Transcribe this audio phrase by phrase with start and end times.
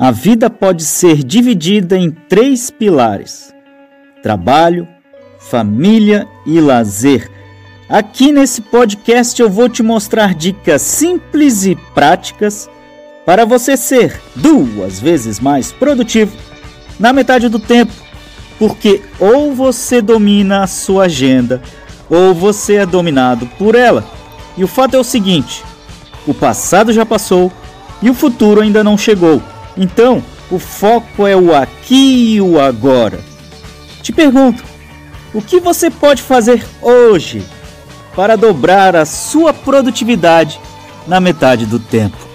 [0.00, 3.52] A vida pode ser dividida em três pilares:
[4.22, 4.86] trabalho,
[5.40, 7.28] família e lazer.
[7.88, 12.70] Aqui nesse podcast eu vou te mostrar dicas simples e práticas
[13.26, 16.36] para você ser duas vezes mais produtivo
[16.96, 17.92] na metade do tempo,
[18.56, 21.60] porque ou você domina a sua agenda
[22.08, 24.08] ou você é dominado por ela.
[24.56, 25.64] E o fato é o seguinte:
[26.24, 27.50] o passado já passou
[28.00, 29.42] e o futuro ainda não chegou.
[29.78, 33.20] Então, o foco é o aqui e o agora.
[34.02, 34.64] Te pergunto,
[35.32, 37.42] o que você pode fazer hoje
[38.16, 40.60] para dobrar a sua produtividade
[41.06, 42.28] na metade do tempo?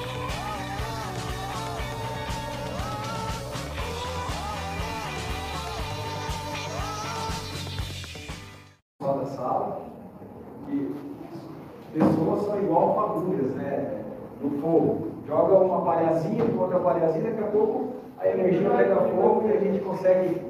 [11.94, 14.04] pessoas são igual fagulhas, né?
[14.42, 15.08] No fogo.
[15.28, 15.63] Joga
[15.94, 20.42] uma palhazinha, outra palhazinha, daqui a pouco a energia pega fogo e a gente consegue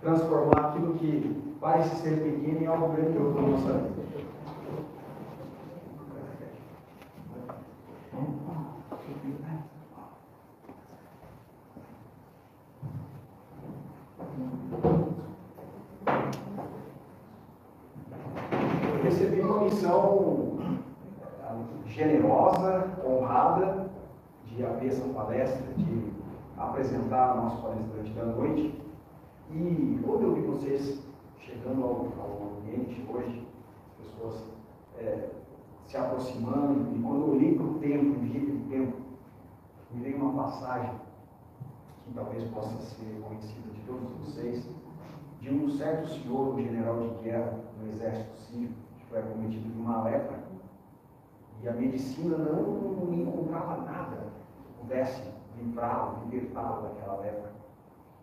[0.00, 3.98] transformar aquilo que parece ser pequeno em algo grandioso na nossa vida.
[18.94, 20.58] Eu recebi uma missão
[21.42, 23.87] eh, generosa, honrada,
[24.58, 26.12] de abrir essa palestra, de
[26.56, 28.82] apresentar nosso palestrante da noite.
[29.52, 31.00] E quando eu vi vocês
[31.38, 33.46] chegando ao, ao ambiente hoje,
[34.00, 34.44] as pessoas
[34.98, 35.30] eh,
[35.86, 38.96] se aproximando, e quando eu olhei para o tempo, e vi aquele tempo,
[39.92, 40.90] me veio uma passagem
[42.04, 44.68] que talvez possa ser conhecida de todos vocês,
[45.40, 49.78] de um certo senhor, um general de guerra no exército sírio, que foi acometido de
[49.78, 50.42] uma lepra,
[51.62, 54.27] e a medicina não encontrava nada
[54.88, 55.22] pudesse
[55.58, 57.50] livrá-lo, libertá-lo daquela lepra.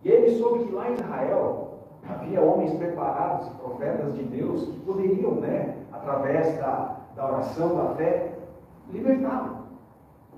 [0.03, 5.35] E ele soube que lá em Israel havia homens preparados, profetas de Deus, que poderiam,
[5.35, 8.33] né, através da, da oração, da fé,
[8.91, 9.65] libertá-lo.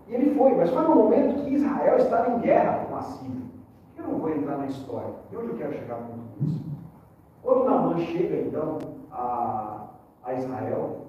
[0.08, 3.48] E ele foi, mas foi no momento que Israel estava em guerra com a Síria.
[3.98, 5.14] Eu não vou entrar na história.
[5.30, 6.66] De onde eu quero chegar com tudo isso?
[7.44, 8.78] Quando Naaman chega, então,
[9.12, 9.88] a,
[10.24, 11.08] a Israel,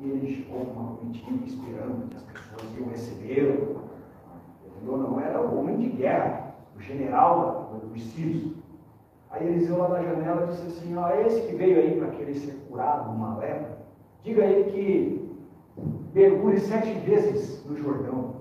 [0.00, 3.83] e ele chegou com uma comitiva esperando que as pessoas iam recebê-lo?
[4.84, 8.54] Não era o homem de guerra, o general dos sírios.
[9.30, 12.52] Aí Eliseu lá na janela disse assim, ó, esse que veio aí para querer ser
[12.68, 13.78] curado numa lepra,
[14.22, 15.36] diga a ele que
[16.14, 18.34] mergulhe sete vezes no Jordão.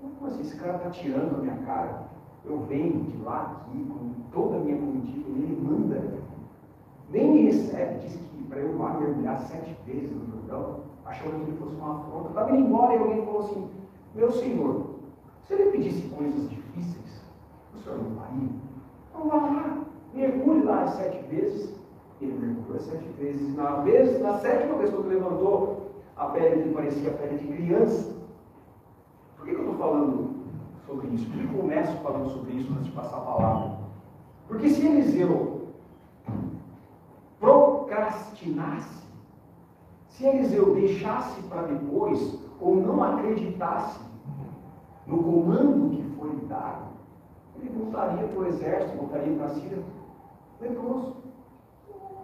[0.00, 2.02] Como assim, esse cara está tirando a minha cara?
[2.44, 6.22] Eu venho de lá aqui com toda a minha comitiva e ele manda.
[7.10, 11.50] Nem me recebe, diz que para eu lá mergulhar sete vezes no Jordão, achando que
[11.50, 12.28] ele fosse uma afronta.
[12.28, 13.68] Estava indo embora e alguém falou assim,
[14.14, 14.91] meu senhor,
[15.46, 17.22] se ele pedisse coisas difíceis,
[17.74, 18.48] o senhor não faria?
[19.10, 19.78] Então vá lá,
[20.14, 21.74] mergulhe lá sete vezes.
[22.20, 23.54] Ele mergulhou sete vezes.
[23.56, 28.14] Na, vez, na sétima vez ele levantou, a pele dele parecia a pele de criança.
[29.36, 30.30] Por que, que eu estou falando
[30.86, 31.26] sobre isso?
[31.28, 33.78] Por que eu começo falando sobre isso antes de passar a palavra?
[34.46, 35.68] Porque se Eliseu
[37.40, 39.02] procrastinasse,
[40.08, 43.98] se Eliseu deixasse para depois, ou não acreditasse
[45.06, 46.92] no comando que foi dado,
[47.56, 49.78] ele voltaria para o exército, voltaria para a Síria
[50.60, 51.16] leproso.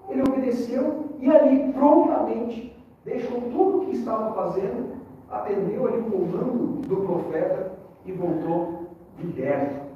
[0.09, 4.97] Ele obedeceu e ali prontamente deixou tudo o que estava fazendo,
[5.28, 8.88] atendeu ali o comando do profeta e voltou
[9.19, 9.88] liberto.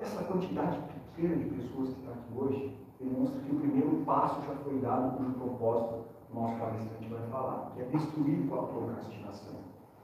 [0.00, 0.78] Essa quantidade
[1.14, 5.16] pequena de pessoas que está aqui hoje demonstra que o primeiro passo já foi dado
[5.16, 9.54] cujo propósito o nosso palestrante vai falar, que é destruir com a procrastinação.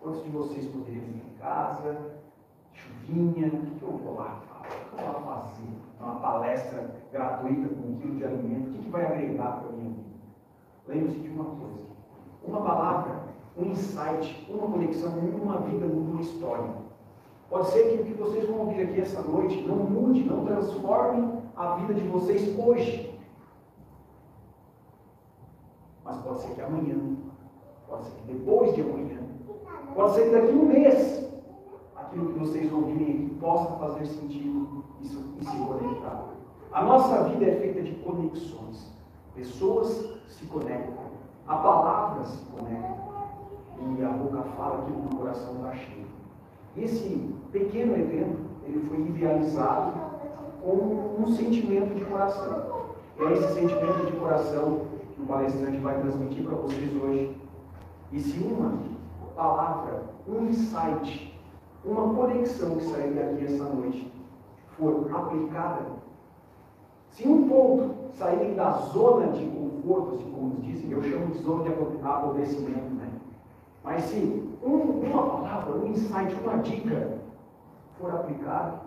[0.04, 1.96] Quantos de vocês poderiam vir em casa,
[2.74, 5.68] chuvinha, o que eu vou lá que eu vou lá fazer?
[5.98, 9.72] Uma palestra gratuita com um quilo de alimento, o que, que vai agregar para a
[9.72, 10.10] minha vida?
[10.88, 11.86] Lembre-se de uma coisa:
[12.46, 13.22] uma palavra,
[13.56, 16.84] um insight, uma conexão, uma vida, uma história.
[17.48, 21.40] Pode ser que o que vocês vão ouvir aqui essa noite não mude, não transforme
[21.56, 23.18] a vida de vocês hoje.
[26.04, 27.16] Mas pode ser que amanhã,
[27.88, 29.13] pode ser que depois de amanhã,
[29.94, 31.30] pode ser que daqui a um mês,
[31.96, 35.06] aquilo que vocês ouvirem possa fazer sentido e
[35.44, 36.24] se conectar.
[36.72, 38.92] A nossa vida é feita de conexões.
[39.34, 41.04] Pessoas se conectam,
[41.46, 43.04] a palavra se conecta
[43.98, 46.06] e a boca fala aquilo que o coração está cheio.
[46.76, 49.92] Esse pequeno evento ele foi idealizado
[50.62, 52.84] com um sentimento de coração.
[53.18, 54.82] É esse sentimento de coração
[55.14, 57.36] que o palestrante vai transmitir para vocês hoje.
[58.10, 58.78] E se uma
[59.34, 61.38] palavra um insight,
[61.84, 64.12] uma conexão que sair daqui essa noite
[64.76, 65.86] for aplicada,
[67.10, 71.64] se um ponto sair da zona de conforto, assim como dizem, eu chamo de zona
[71.64, 71.72] de
[72.02, 73.08] apodrecimento, né?
[73.84, 74.16] Mas se
[74.62, 77.18] um, uma palavra, um insight, uma dica
[77.98, 78.80] for aplicada,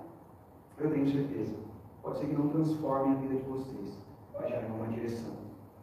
[0.79, 1.55] eu tenho certeza,
[2.01, 3.97] pode ser que não transforme a vida de vocês,
[4.33, 5.31] mas já em uma direção.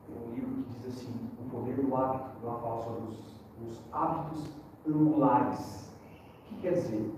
[0.06, 3.33] Tem um livro que diz assim, o poder do hábito, uma fala sobre os,
[3.68, 4.50] os hábitos
[4.86, 5.92] angulares.
[6.42, 7.14] O que quer dizer?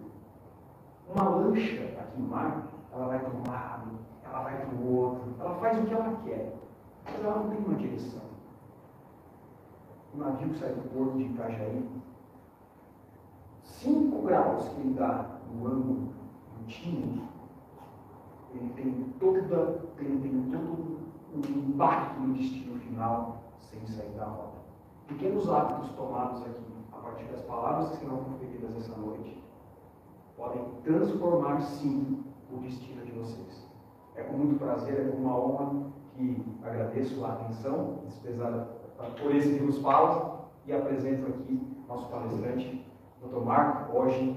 [1.08, 3.90] Uma lancha aqui no mar, ela vai para um lado,
[4.25, 6.56] ela vai para o outro, ela faz o que ela quer,
[7.04, 8.22] mas ela não tem uma direção.
[10.14, 11.88] O navio que sai do porto de Itajaí,
[13.62, 16.08] 5 graus que ele dá no ângulo
[16.58, 17.22] do time,
[18.54, 20.96] ele tem toda, ele tem todo
[21.34, 24.56] o impacto no destino final sem sair da roda.
[25.08, 29.43] Pequenos hábitos tomados aqui a partir das palavras que serão proferidas essa noite
[30.37, 33.67] podem transformar sim o destino de vocês.
[34.17, 38.00] É com muito prazer, é com uma honra que agradeço a atenção
[39.20, 42.85] por esse que nos fala e apresento aqui nosso palestrante,
[43.23, 43.44] Dr.
[43.44, 44.37] Marco, hoje,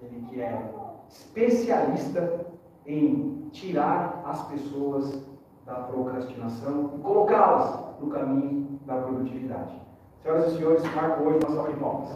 [0.00, 0.74] ele que é
[1.08, 2.46] especialista
[2.86, 5.22] em tirar as pessoas
[5.66, 9.87] da procrastinação e colocá-las no caminho da produtividade.
[10.22, 12.08] Senhoras e senhores, Marco hoje uma salva de palmas.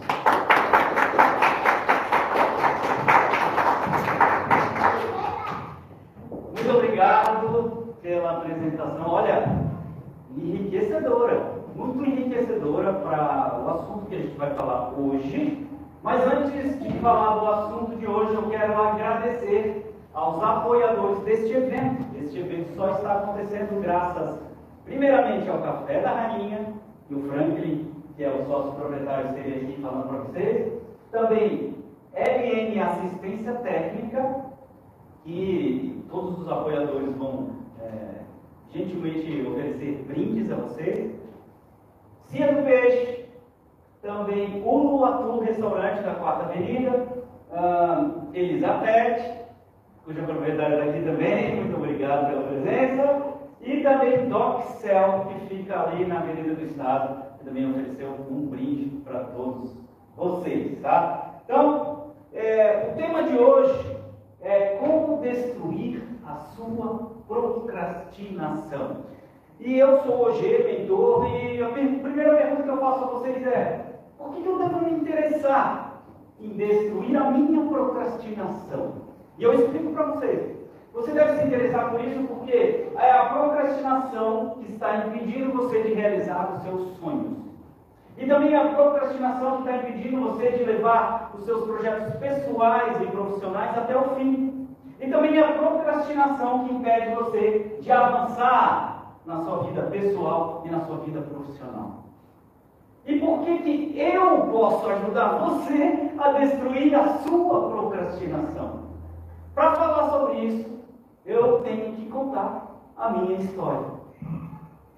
[6.30, 9.08] Muito obrigado pela apresentação.
[9.08, 9.44] Olha,
[10.36, 15.68] enriquecedora, muito enriquecedora para o assunto que a gente vai falar hoje.
[16.02, 22.04] Mas antes de falar do assunto de hoje, eu quero agradecer aos apoiadores deste evento.
[22.20, 24.40] Este evento só está acontecendo graças,
[24.84, 26.74] primeiramente, ao Café da Rainha,
[27.08, 30.72] e o Franklin, que é o sócio proprietário, esteja aqui falando para vocês.
[31.10, 31.74] Também
[32.14, 34.44] LN Assistência Técnica,
[35.24, 37.50] que todos os apoiadores vão
[37.80, 38.22] é,
[38.70, 41.12] gentilmente oferecer brindes a vocês.
[42.26, 43.26] Cia do Peixe,
[44.02, 47.06] também o Luatu Restaurante da Quarta Avenida,
[47.50, 49.46] uh, Elizabeth,
[50.04, 53.22] cuja proprietária está aqui também, muito obrigado pela presença,
[53.60, 59.24] e também DocCell, que fica ali na Avenida do Estado, também ofereceu um brinde para
[59.24, 59.72] todos
[60.16, 61.40] vocês, tá?
[61.44, 63.96] Então, é, o tema de hoje
[64.40, 69.02] é como destruir a sua procrastinação.
[69.60, 73.46] E eu sou o G, mentor, e a primeira pergunta que eu faço a vocês
[73.46, 76.02] é: por que eu devo me interessar
[76.40, 79.02] em destruir a minha procrastinação?
[79.38, 80.61] E eu explico para vocês.
[80.92, 85.94] Você deve se interessar por isso porque é a procrastinação que está impedindo você de
[85.94, 87.38] realizar os seus sonhos.
[88.18, 93.06] E também a procrastinação que está impedindo você de levar os seus projetos pessoais e
[93.06, 94.68] profissionais até o fim.
[95.00, 100.80] E também a procrastinação que impede você de avançar na sua vida pessoal e na
[100.80, 102.02] sua vida profissional.
[103.06, 108.82] E por que, que eu posso ajudar você a destruir a sua procrastinação?
[109.54, 110.81] Para falar sobre isso,
[111.24, 113.86] eu tenho que contar a minha história.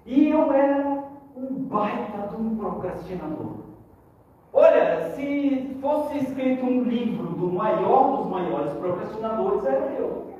[0.05, 1.03] E eu era
[1.35, 3.65] um baita de um procrastinador.
[4.53, 10.33] Olha, se fosse escrito um livro do maior dos maiores procrastinadores, era eu.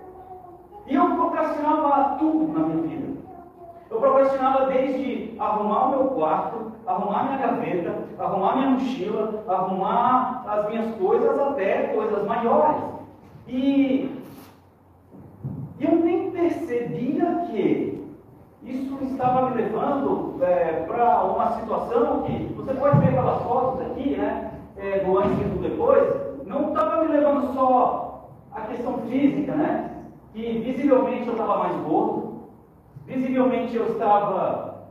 [0.88, 3.20] E eu procrastinava tudo na minha vida.
[3.90, 10.70] Eu procrastinava desde arrumar o meu quarto, arrumar minha gaveta, arrumar minha mochila, arrumar as
[10.70, 12.84] minhas coisas, até coisas maiores.
[13.48, 14.25] E
[15.80, 18.06] eu nem percebia que
[18.64, 24.16] isso estava me levando é, para uma situação que você pode ver pelas fotos aqui,
[24.18, 24.52] né?
[24.78, 26.04] É, do antes e do depois,
[26.46, 29.92] não estava me levando só a questão física, né?
[30.34, 32.44] Que visivelmente eu estava mais gordo,
[33.06, 34.90] visivelmente eu estava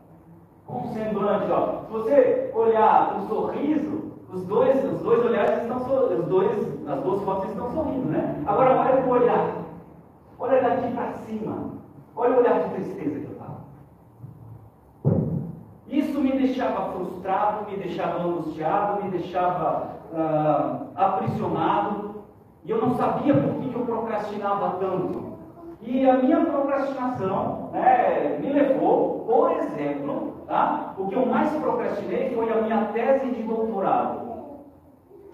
[0.66, 1.80] com um semblante, ó.
[1.84, 7.22] Se você olhar o sorriso, os dois, os dois olhares estão os dois, as duas
[7.22, 8.42] fotos estão sorrindo, né?
[8.46, 9.63] Agora olha o olhar.
[10.38, 11.70] Olha daqui para cima.
[12.16, 13.64] Olha o olhar de tristeza que eu estava.
[15.88, 22.24] Isso me deixava frustrado, me deixava angustiado, me deixava uh, aprisionado.
[22.64, 25.34] E eu não sabia por que, que eu procrastinava tanto.
[25.82, 30.94] E a minha procrastinação né, me levou, por exemplo, tá?
[30.96, 34.24] o que eu mais procrastinei foi a minha tese de doutorado.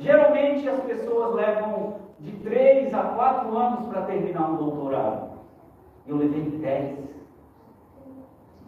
[0.00, 1.89] Geralmente as pessoas levam
[2.20, 5.30] de 3 a 4 anos para terminar um doutorado.
[6.06, 6.98] Eu levei 10.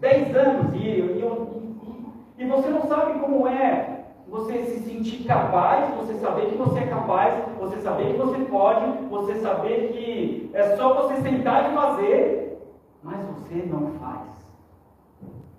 [0.01, 1.21] 10 anos e, e,
[2.39, 3.93] e, e você não sabe como é
[4.29, 8.87] você se sentir capaz, você saber que você é capaz, você saber que você pode,
[9.11, 12.59] você saber que é só você sentar e fazer,
[13.03, 14.23] mas você não faz.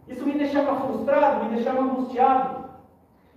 [0.07, 2.63] Isso me deixava frustrado, me deixava angustiado.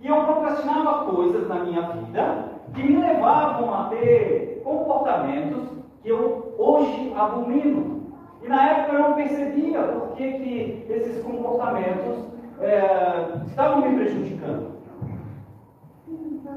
[0.01, 5.63] E eu procrastinava coisas na minha vida que me levavam a ter comportamentos
[6.01, 8.11] que eu hoje abomino.
[8.43, 12.25] E na época eu não percebia por que, que esses comportamentos
[12.59, 14.77] é, estavam me prejudicando.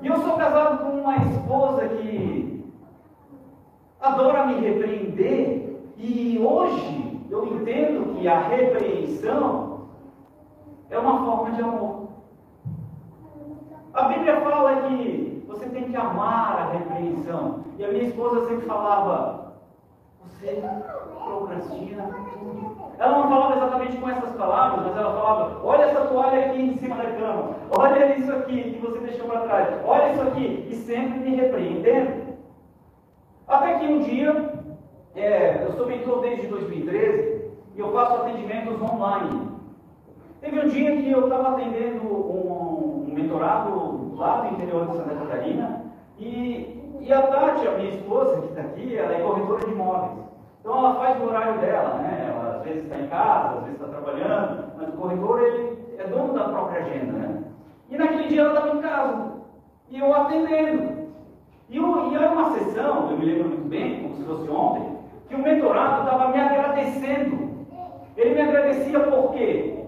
[0.02, 2.64] E eu sou casado com uma esposa que
[4.00, 9.88] adora me repreender, e hoje eu entendo que a repreensão
[10.88, 12.08] é uma forma de amor.
[13.92, 17.64] A Bíblia fala que você tem que amar a repreensão.
[17.76, 19.54] E a minha esposa sempre falava:
[20.22, 20.62] Você
[21.24, 22.04] procrastina
[22.38, 22.90] tudo.
[22.98, 26.76] Ela não falava exatamente com essas palavras, mas ela falava: Olha essa toalha aqui em
[26.78, 27.56] cima da cama.
[27.76, 29.68] Olha isso aqui que você deixou para trás.
[29.84, 30.68] Olha isso aqui.
[30.70, 32.30] E sempre me repreendendo.
[33.48, 34.54] Até que um dia,
[35.16, 39.50] é, eu sou mentor desde 2013 e eu faço atendimentos online.
[40.40, 43.89] Teve um dia que eu estava atendendo um, um mentorado
[44.20, 45.82] lá do interior de Santa Catarina
[46.18, 50.12] e, e a Tati, a minha esposa que está aqui, ela é corretora de imóveis.
[50.60, 52.28] Então ela faz o horário dela, né?
[52.28, 56.06] Ela às vezes está em casa, às vezes está trabalhando, mas o corretor ele é
[56.06, 57.42] dono da própria agenda, né?
[57.88, 59.32] E naquele dia ela estava em casa
[59.88, 61.00] e eu atendendo.
[61.70, 64.98] E, eu, e era uma sessão, eu me lembro muito bem, como se fosse ontem,
[65.28, 67.50] que o mentorado estava me agradecendo.
[68.16, 69.86] Ele me agradecia porque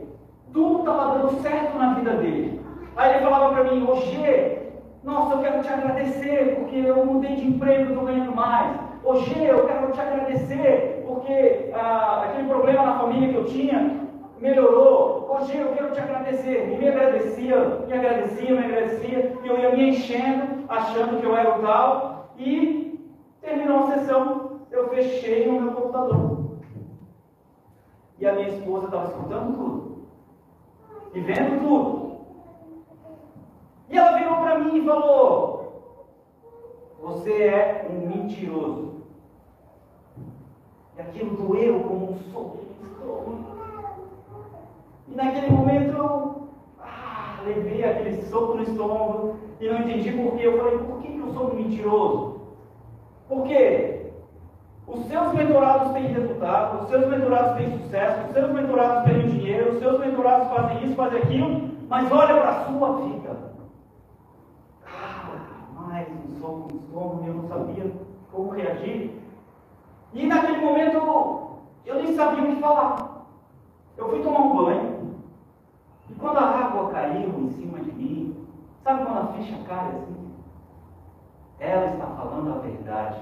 [0.52, 2.61] tudo estava dando certo na vida dele.
[2.96, 4.72] Aí ele falava para mim, Roger,
[5.02, 8.78] nossa, eu quero te agradecer porque eu mudei de emprego, estou ganhando mais.
[9.02, 14.00] Roger, eu quero te agradecer porque ah, aquele problema na família que eu tinha
[14.38, 15.26] melhorou.
[15.28, 16.72] Roger, eu quero te agradecer.
[16.72, 19.38] E me agradecia, me agradecia, me agradecia.
[19.42, 22.34] E eu ia me enchendo, achando que eu era o tal.
[22.38, 26.58] E terminou a sessão, eu fechei no meu computador.
[28.18, 29.92] E a minha esposa estava escutando tudo
[31.14, 32.11] e vendo tudo.
[33.92, 35.82] E ela virou para mim e falou:
[37.02, 39.02] Você é um mentiroso.
[40.96, 44.06] E aquilo doeu como um soco no estômago.
[45.08, 46.48] E naquele momento eu
[46.80, 50.46] ah, levei aquele soco no estômago e não entendi por quê.
[50.46, 52.40] Eu falei: Por que eu sou um mentiroso?
[53.28, 54.10] Por quê?
[54.86, 59.72] Os seus mentorados têm resultado, os seus mentorados têm sucesso, os seus mentorados têm dinheiro,
[59.72, 63.52] os seus mentorados fazem isso, fazem aquilo, mas olha para a sua vida.
[64.86, 66.04] Ah,
[66.42, 67.92] mais um soco no estômago, eu não sabia
[68.32, 69.22] como reagir.
[70.12, 70.96] E naquele momento
[71.86, 73.22] eu nem sabia o que falar.
[73.96, 75.14] Eu fui tomar um banho,
[76.10, 78.46] e quando a água caiu em cima de mim,
[78.82, 80.32] sabe quando a ficha cai assim?
[81.60, 83.20] Ela está falando a verdade.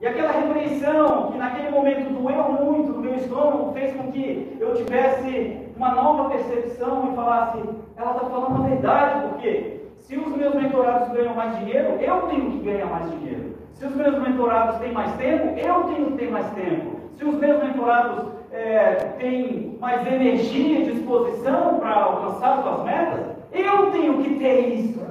[0.00, 4.74] E aquela repreensão que naquele momento doeu muito no meu estômago fez com que eu
[4.74, 7.58] tivesse uma nova percepção e falasse:
[7.96, 12.50] ela está falando a verdade, porque se os meus mentorados ganham mais dinheiro, eu tenho
[12.50, 13.56] que ganhar mais dinheiro.
[13.72, 16.96] Se os meus mentorados têm mais tempo, eu tenho que ter mais tempo.
[17.16, 23.90] Se os meus mentorados é, têm mais energia e disposição para alcançar suas metas, eu
[23.90, 25.04] tenho que ter isso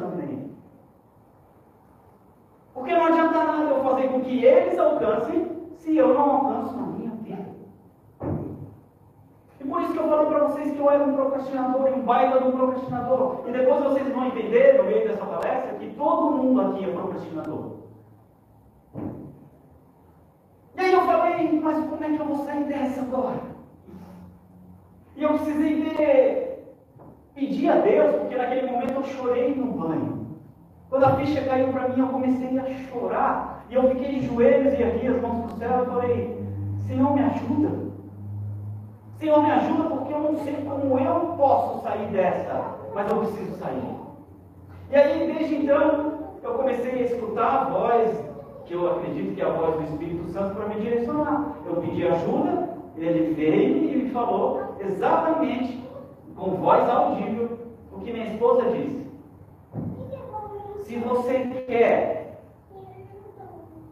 [2.74, 5.48] porque não adianta nada eu fazer com que eles alcancem
[5.78, 6.96] se eu não alcanço.
[7.00, 7.03] E
[9.74, 12.40] por isso que eu falo para vocês que eu era um procrastinador e um baita
[12.40, 13.44] de um procrastinador.
[13.48, 17.72] E depois vocês vão entender no meio dessa palestra que todo mundo aqui é procrastinador.
[20.76, 23.42] E aí eu falei, mas como é que eu vou sair dessa agora?
[25.16, 26.76] E eu precisei ter,
[27.34, 30.38] pedir a Deus, porque naquele momento eu chorei no banho.
[30.88, 33.66] Quando a ficha caiu para mim, eu comecei a chorar.
[33.72, 35.80] E eu fiquei de joelhos e aqui as mãos para o céu.
[35.80, 36.46] Eu falei:
[36.88, 37.93] Senhor, me ajuda.
[39.20, 43.58] Senhor, me ajuda porque eu não sei como eu posso sair dessa, mas eu preciso
[43.58, 43.96] sair.
[44.90, 48.24] E aí, desde então, eu comecei a escutar a voz,
[48.66, 51.56] que eu acredito que é a voz do Espírito Santo, para me direcionar.
[51.66, 55.84] Eu pedi ajuda, ele veio e me falou exatamente,
[56.36, 57.58] com voz audível,
[57.92, 59.08] o que minha esposa disse.
[60.84, 62.40] Se você quer,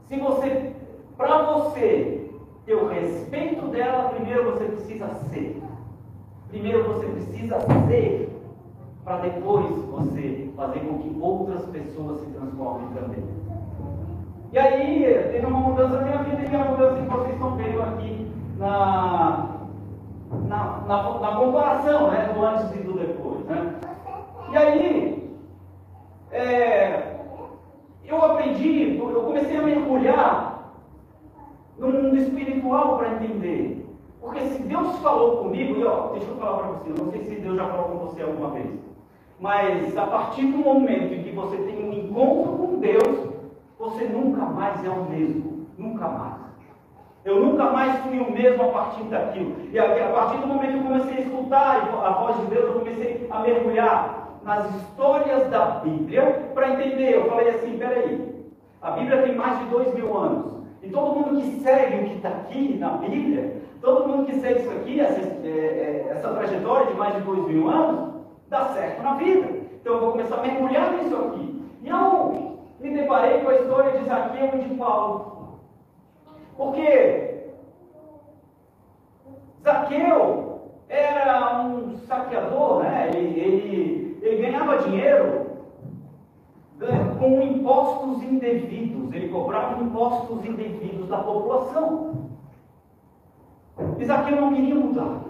[0.07, 0.73] se você,
[1.17, 2.20] para você
[2.67, 5.61] o respeito dela, primeiro você precisa ser.
[6.49, 8.29] Primeiro você precisa ser,
[9.03, 13.23] para depois você fazer com que outras pessoas se transformem também.
[14.51, 17.55] E aí, teve uma mudança na minha vida, e é a mudança que vocês estão
[17.55, 18.27] vendo aqui
[18.57, 19.47] na,
[20.47, 23.45] na, na, na comparação né, do antes e do depois.
[23.45, 23.75] Né?
[24.51, 25.37] E aí,
[26.31, 27.15] é,
[28.05, 30.50] eu aprendi, eu comecei a mergulhar
[32.17, 33.85] espiritual para entender.
[34.19, 37.35] Porque se Deus falou comigo, e ó, deixa eu falar para você, não sei se
[37.35, 38.69] Deus já falou com você alguma vez,
[39.39, 43.31] mas a partir do momento em que você tem um encontro com Deus,
[43.79, 45.65] você nunca mais é o mesmo.
[45.75, 46.41] Nunca mais.
[47.25, 49.55] Eu nunca mais fui o mesmo a partir daquilo.
[49.71, 52.79] E a partir do momento que eu comecei a escutar a voz de Deus, eu
[52.79, 57.15] comecei a mergulhar nas histórias da Bíblia para entender.
[57.15, 58.45] Eu falei assim: peraí,
[58.81, 60.60] a Bíblia tem mais de dois mil anos.
[60.81, 64.61] E todo mundo que segue o que está aqui na Bíblia, todo mundo que segue
[64.61, 68.15] isso aqui, essa, é, é, essa trajetória de mais de dois mil anos,
[68.49, 69.47] dá certo na vida.
[69.79, 71.63] Então eu vou começar a mergulhar nisso aqui.
[71.83, 75.59] E eu me deparei com a história de Zaqueu e de Paulo.
[76.57, 77.45] Porque
[79.63, 83.11] Zaqueu era um saqueador, né?
[83.13, 85.50] ele, ele, ele ganhava dinheiro
[87.19, 92.31] com impostos indevidos, ele cobrava impostos indevidos da população.
[94.03, 95.21] Zaqueu não queria mudar.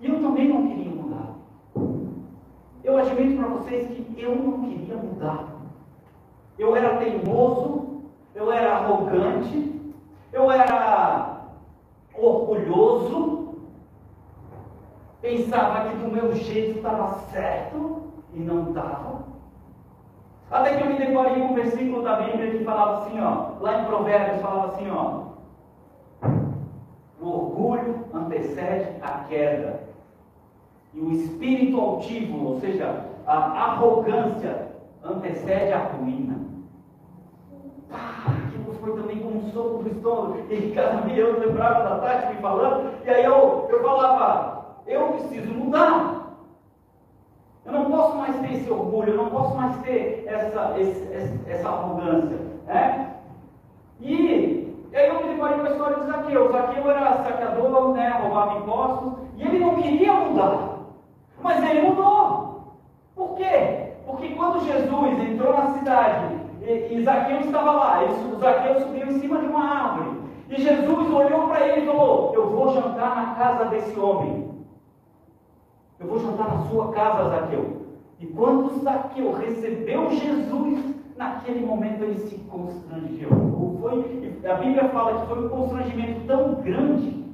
[0.00, 1.34] E eu também não queria mudar.
[2.84, 5.48] Eu admito para vocês que eu não queria mudar.
[6.58, 8.02] Eu era teimoso,
[8.34, 9.80] eu era arrogante,
[10.32, 11.48] eu era
[12.14, 13.56] orgulhoso,
[15.20, 18.02] pensava que do meu jeito estava certo
[18.34, 19.31] e não estava.
[20.52, 23.80] Até que eu me deparei com um versículo da Bíblia que falava assim, ó, lá
[23.80, 25.22] em Provérbios falava assim, ó,
[27.20, 29.80] o orgulho antecede a queda.
[30.92, 36.38] E o espírito altivo, ou seja, a arrogância, antecede a ruína.
[37.90, 38.42] Ah,
[38.78, 40.42] foi também como um soco do estômago.
[40.52, 45.12] E cada dia eu lembrava da Tati me falando, e aí eu, eu falava, eu
[45.12, 46.21] preciso mudar.
[47.64, 51.68] Eu não posso mais ter esse orgulho, eu não posso mais ter essa, esse, essa
[51.68, 52.36] arrogância.
[52.66, 53.14] Né?
[54.00, 56.50] E, e aí eu me deparei com a história de Zaqueu.
[56.50, 60.78] Zaqueu era saqueador, né, roubava impostos, e ele não queria mudar.
[61.40, 62.72] Mas ele mudou.
[63.14, 63.92] Por quê?
[64.06, 69.20] Porque quando Jesus entrou na cidade e, e Zaqueu estava lá, ele, Zaqueu subiu em
[69.20, 70.22] cima de uma árvore.
[70.50, 74.51] E Jesus olhou para ele e falou: Eu vou jantar na casa desse homem.
[76.02, 77.82] Eu vou jantar na sua casa, Zaqueu.
[78.18, 83.28] E quando Zaqueu recebeu Jesus, naquele momento ele se constrangeu.
[83.80, 87.24] Foi, a Bíblia fala que foi um constrangimento tão grande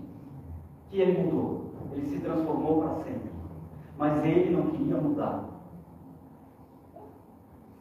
[0.90, 1.72] que ele mudou.
[1.92, 3.30] Ele se transformou para sempre.
[3.96, 5.44] Mas ele não queria mudar.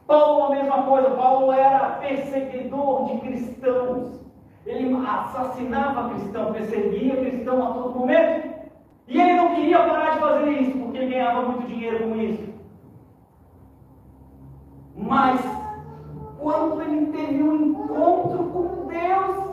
[0.06, 4.22] Paulo, a mesma coisa, Paulo era perseguidor de cristãos.
[4.66, 8.57] Ele assassinava cristão, perseguia cristão a todo momento.
[9.08, 12.44] E ele não queria parar de fazer isso, porque ele ganhava muito dinheiro com isso.
[14.96, 15.40] Mas,
[16.38, 19.48] quando ele teve um encontro com Deus,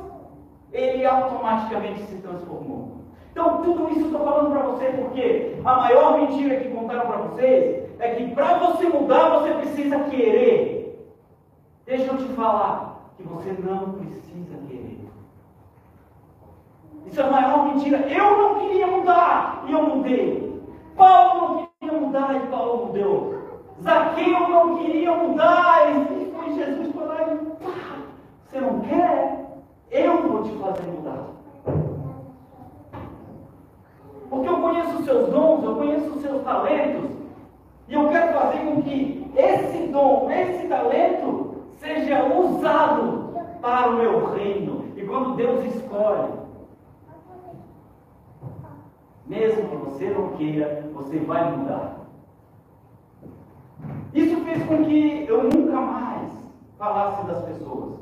[0.72, 3.04] ele automaticamente se transformou.
[3.30, 7.16] Então, tudo isso eu estou falando para você porque a maior mentira que contaram para
[7.18, 11.08] vocês é que para você mudar você precisa querer.
[11.86, 15.00] Deixa eu te falar que você não precisa querer.
[17.06, 17.98] Isso é a maior mentira.
[18.08, 20.62] Eu não queria mudar e eu mudei.
[20.96, 23.34] Paulo não queria mudar e Paulo mudou.
[23.82, 27.70] Zaqueu não queria mudar e foi Jesus foi lá e pá,
[28.46, 29.44] você não quer?
[29.90, 31.24] Eu vou te fazer mudar.
[34.30, 37.10] Porque eu conheço os seus dons, eu conheço os seus talentos,
[37.86, 44.34] e eu quero fazer com que esse dom, esse talento, seja usado para o meu
[44.34, 44.86] reino.
[44.96, 46.43] E quando Deus escolhe,
[49.26, 51.96] mesmo que você não queira, você vai mudar.
[54.12, 56.32] Isso fez com que eu nunca mais
[56.78, 57.94] falasse das pessoas.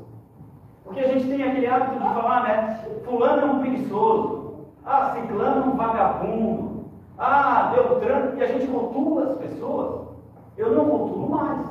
[0.85, 2.85] Porque a gente tem aquele hábito de falar, né?
[3.05, 4.67] Fulano é um preguiçoso.
[4.85, 6.85] Ah, ciclano é um vagabundo.
[7.17, 10.09] Ah, Beltrano, e a gente rotula as pessoas.
[10.57, 11.67] Eu não rotulo mais.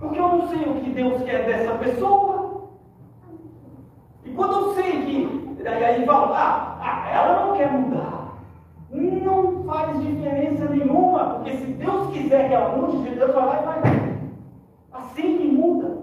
[0.00, 2.68] Porque eu não sei o que Deus quer dessa pessoa.
[4.24, 5.46] E quando eu sei que.
[5.66, 8.15] Aí fala, ah, ah, ela não quer mudar.
[9.26, 11.24] Não faz diferença nenhuma.
[11.34, 14.18] Porque se Deus quiser que mude, Deus vai lá e vai.
[14.92, 15.98] Assim que muda.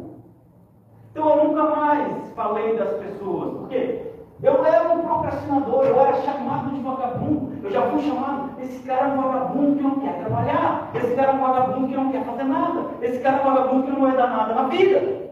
[1.12, 3.54] Então eu nunca mais falei das pessoas.
[3.58, 4.12] Por quê?
[4.42, 7.54] Eu era um procrastinador, eu era chamado de vagabundo.
[7.64, 11.32] Eu já fui chamado, esse cara é um vagabundo que não quer trabalhar, esse cara
[11.32, 14.02] é um vagabundo que não quer fazer nada, esse cara é um vagabundo que não
[14.02, 15.32] vai dar nada na vida.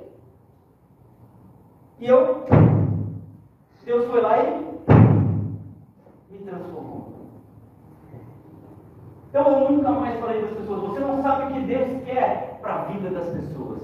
[2.00, 2.46] E eu,
[3.84, 4.64] Deus foi lá e
[6.32, 7.21] me transformou.
[9.32, 12.74] Então eu nunca mais falei das pessoas, você não sabe o que Deus quer para
[12.74, 13.80] a vida das pessoas.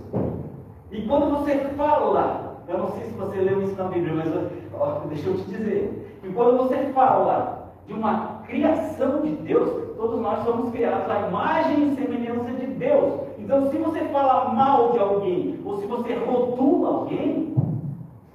[0.91, 4.27] E quando você fala Eu não sei se você leu isso na Bíblia, mas
[4.73, 6.19] ó, deixa eu te dizer.
[6.21, 11.87] Que quando você fala de uma criação de Deus, todos nós somos criados à imagem
[11.87, 13.21] e semelhança de Deus.
[13.37, 17.55] Então, se você fala mal de alguém, ou se você rotula alguém,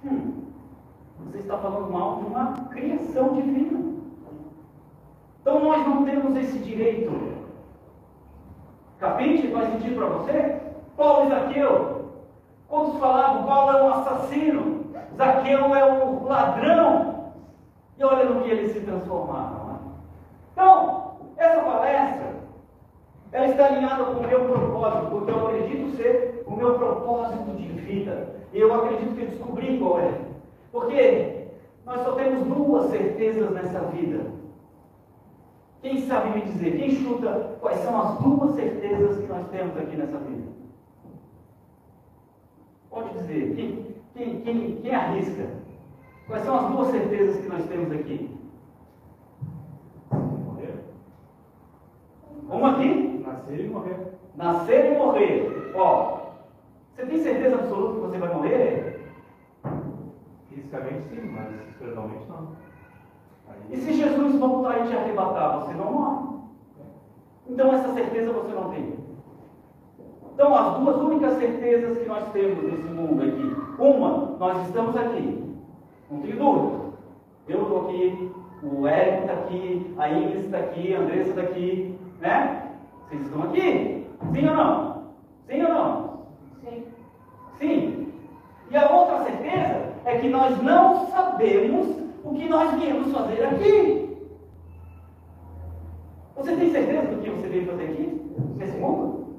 [0.03, 0.33] hum,
[1.27, 3.92] você está falando mal de uma criação divina.
[5.43, 7.13] Então, nós não temos esse direito.
[8.99, 9.49] Capite?
[9.49, 10.61] Faz sentido para você?
[10.97, 11.93] Paulo e Zaqueu.
[12.69, 17.33] Quantos falavam, Paulo é um assassino, Zaqueu é um ladrão.
[17.99, 19.65] E olha no que eles se transformaram.
[19.67, 19.79] Né?
[20.53, 22.37] Então, essa palestra,
[23.33, 27.69] ela está alinhada com o meu propósito, porque eu acredito ser o meu propósito de
[27.69, 28.37] vida.
[28.53, 30.15] E eu acredito que descobri qual é.
[30.71, 31.49] Porque
[31.85, 34.42] nós só temos duas certezas nessa vida.
[35.83, 39.97] Quem sabe me dizer, quem chuta quais são as duas certezas que nós temos aqui
[39.97, 40.49] nessa vida?
[42.89, 45.49] Pode dizer, quem, quem, quem, quem arrisca?
[46.29, 48.31] Quais são as duas certezas que nós temos aqui?
[50.13, 50.75] Morrer.
[52.49, 53.25] Uma aqui?
[53.27, 53.97] Nascer e morrer.
[54.37, 55.73] Nascer e morrer.
[55.75, 56.21] Ó,
[56.95, 59.01] você tem certeza absoluta que você vai morrer?
[60.49, 62.53] Fisicamente sim, mas espiritualmente não.
[63.71, 66.39] E se Jesus voltar e te arrebatar, você não morre?
[67.49, 69.03] Então essa certeza você não tem.
[70.35, 73.55] Então, as duas únicas certezas que nós temos nesse mundo aqui.
[73.79, 75.57] Uma, nós estamos aqui.
[76.11, 76.83] Não tenho dúvida.
[77.49, 81.99] Eu estou aqui, o Érico está aqui, a Ingrid está aqui, a Andressa está aqui,
[82.21, 82.71] né?
[83.09, 84.07] Vocês estão aqui?
[84.33, 85.03] Sim ou não?
[85.47, 86.19] Sim ou não?
[86.61, 86.85] Sim.
[87.59, 88.13] Sim.
[88.71, 92.02] E a outra certeza é que nós não sabemos
[92.33, 94.17] o que nós viemos fazer aqui.
[96.35, 98.23] Você tem certeza do que você veio fazer aqui?
[98.57, 99.39] Nesse mundo?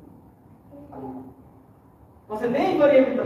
[2.27, 3.23] Você nem orienta.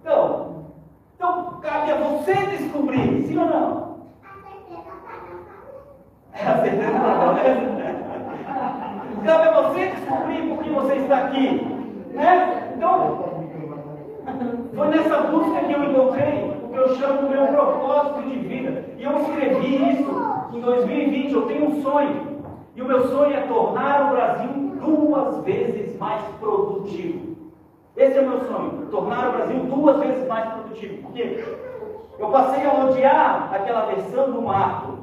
[0.00, 0.64] Então,
[1.14, 3.98] então, cabe a você descobrir, sim ou não?
[6.32, 7.08] É a certeza da
[9.24, 11.60] Cabe a você descobrir por que você está aqui.
[12.14, 12.72] Né?
[12.76, 13.27] Então,
[14.74, 18.84] foi nessa busca que eu encontrei o que eu chamo meu propósito de vida.
[18.96, 20.10] E eu escrevi isso
[20.52, 21.32] em 2020.
[21.32, 22.42] Eu tenho um sonho.
[22.76, 24.48] E o meu sonho é tornar o Brasil
[24.80, 27.36] duas vezes mais produtivo.
[27.96, 31.02] Esse é o meu sonho, tornar o Brasil duas vezes mais produtivo.
[31.02, 31.44] Porque
[32.18, 34.98] eu passei a odiar aquela versão do Marco,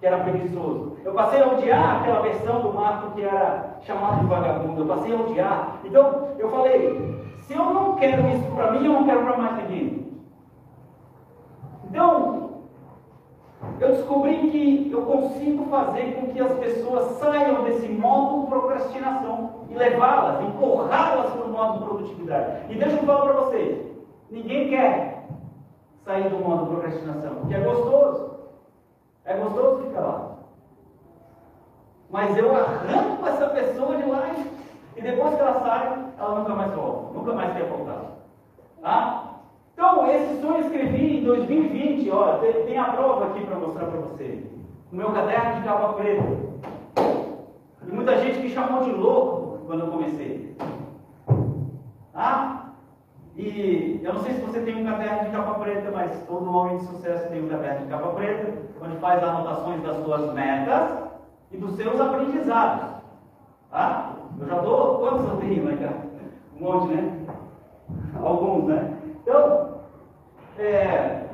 [0.00, 0.96] que era preguiçoso.
[1.04, 4.80] Eu passei a odiar aquela versão do Marco que era chamado de vagabundo.
[4.80, 5.76] Eu passei a odiar.
[5.84, 7.19] Então, eu falei,
[7.50, 10.08] se eu não quero isso para mim, eu não quero para mais ninguém.
[11.84, 12.62] Então,
[13.80, 19.74] eu descobri que eu consigo fazer com que as pessoas saiam desse modo procrastinação e
[19.74, 22.72] levá-las, empurrá-las para o modo produtividade.
[22.72, 23.84] E deixa eu falar para vocês:
[24.30, 25.26] ninguém quer
[26.04, 28.30] sair do modo procrastinação, porque é gostoso.
[29.24, 30.36] É gostoso ficar lá.
[32.10, 34.60] Mas eu arranco essa pessoa de lá e
[35.00, 38.02] depois que ela sai, ela nunca mais volta, nunca mais quer voltar.
[38.82, 39.30] Tá?
[39.72, 43.86] Então, esse sonho eu escrevi em 2020, ó, tem, tem a prova aqui para mostrar
[43.86, 44.44] para você.
[44.92, 46.50] O meu caderno de capa preta.
[47.86, 50.56] E muita gente me chamou de louco quando eu comecei.
[52.12, 52.72] Tá?
[53.36, 56.76] E eu não sei se você tem um caderno de capa preta, mas todo homem
[56.78, 60.90] de sucesso tem um caderno de capa preta, onde faz anotações das suas metas
[61.50, 62.90] e dos seus aprendizados.
[63.70, 63.99] Tá?
[64.40, 64.98] Eu já dou.
[64.98, 66.02] Quantos eu tenho, né,
[66.58, 67.26] Um monte, né?
[68.22, 68.96] Alguns, né?
[69.22, 69.80] Então,
[70.58, 71.24] é,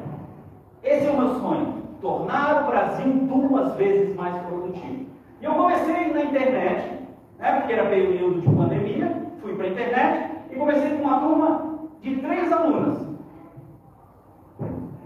[0.83, 5.07] esse é o meu sonho, tornar o Brasil duas vezes mais produtivo.
[5.41, 6.99] E eu comecei na internet,
[7.39, 11.79] né, porque era período de pandemia, fui para a internet e comecei com uma turma
[12.01, 13.07] de três alunas.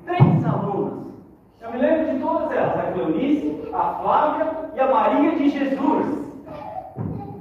[0.05, 1.07] Três alunas.
[1.61, 6.20] Eu me lembro de todas elas, a Cleonice, a Flávia e a Maria de Jesus.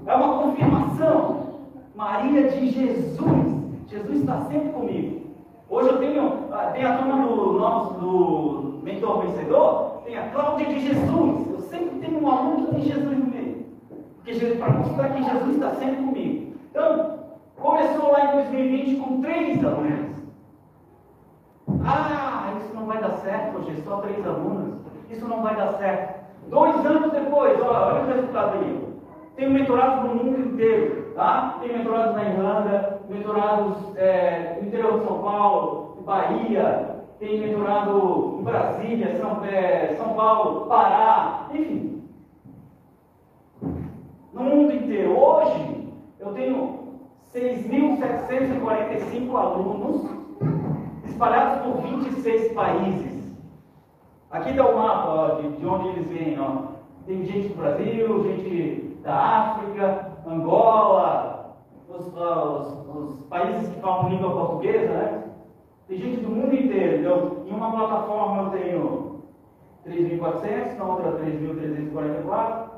[0.10, 1.50] É uma confirmação.
[1.96, 3.60] Maria de Jesus.
[3.88, 5.22] Jesus está sempre comigo.
[5.70, 10.66] Hoje eu tenho, ah, tem a turma do nosso do mentor vencedor, tem a Cláudia
[10.66, 11.48] de Jesus.
[11.52, 13.66] Eu sempre tenho um aluno que tem Jesus no meio.
[14.16, 16.54] Porque para mostrar que Jesus está sempre comigo.
[16.72, 17.20] Então,
[17.56, 20.10] começou lá em 2020 com três alunos.
[21.86, 24.80] Ah, isso não vai dar certo, hoje só três alunos.
[25.12, 26.20] Isso não vai dar certo.
[26.50, 28.89] Dois anos depois, olha, olha o resultado aí.
[29.40, 31.60] Tenho mentorado no mundo inteiro, tá?
[31.62, 38.44] Tenho mentorados na Irlanda, mentorados é, no interior de São Paulo, Bahia, tenho mentorado em
[38.44, 42.04] Brasília, São, é, São Paulo, Pará, enfim.
[44.34, 45.18] No mundo inteiro.
[45.18, 45.88] Hoje,
[46.20, 47.00] eu tenho
[47.34, 50.06] 6.745 alunos,
[51.06, 53.38] espalhados por 26 países.
[54.32, 56.38] Aqui está o mapa ó, de, de, onde eles vêm.
[56.42, 56.64] Ó.
[57.08, 61.56] Tem gente do Brasil, gente da África, Angola,
[61.88, 65.24] os, os, os países que falam língua portuguesa, né?
[65.88, 67.00] Tem gente do mundo inteiro.
[67.00, 69.22] Então, em uma plataforma eu tenho
[69.88, 72.70] 3.400, na outra 3.344.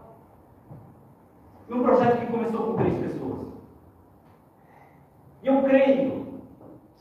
[1.70, 3.48] E um projeto que começou com três pessoas.
[5.44, 6.22] E eu creio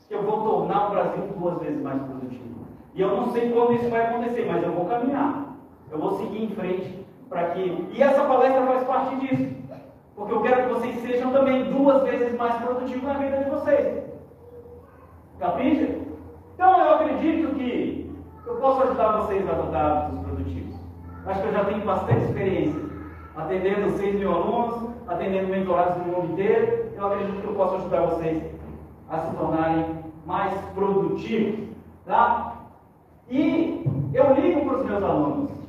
[0.07, 2.65] que eu vou tornar o Brasil duas vezes mais produtivo.
[2.93, 5.55] E eu não sei quando isso vai acontecer, mas eu vou caminhar.
[5.89, 7.00] Eu vou seguir em frente
[7.31, 7.87] para que.
[7.93, 9.55] E essa palestra faz parte disso.
[10.15, 14.03] Porque eu quero que vocês sejam também duas vezes mais produtivos na vida de vocês.
[15.39, 15.95] Capricha?
[16.53, 18.13] Então eu acredito que
[18.45, 20.75] eu posso ajudar vocês a adotar hábitos produtivos.
[21.25, 22.91] Acho que eu já tenho bastante experiência
[23.35, 26.91] atendendo 6 mil alunos, atendendo mentorados do mundo inteiro.
[26.95, 28.43] Eu acredito que eu posso ajudar vocês
[29.09, 29.85] a se tornarem
[30.25, 31.69] mais produtivos.
[32.05, 32.57] Tá?
[33.29, 35.60] E eu ligo para os meus alunos.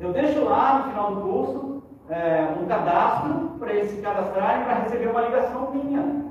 [0.00, 4.74] Eu deixo lá no final do curso é, um cadastro para eles se cadastrarem para
[4.74, 6.28] receber uma ligação minha.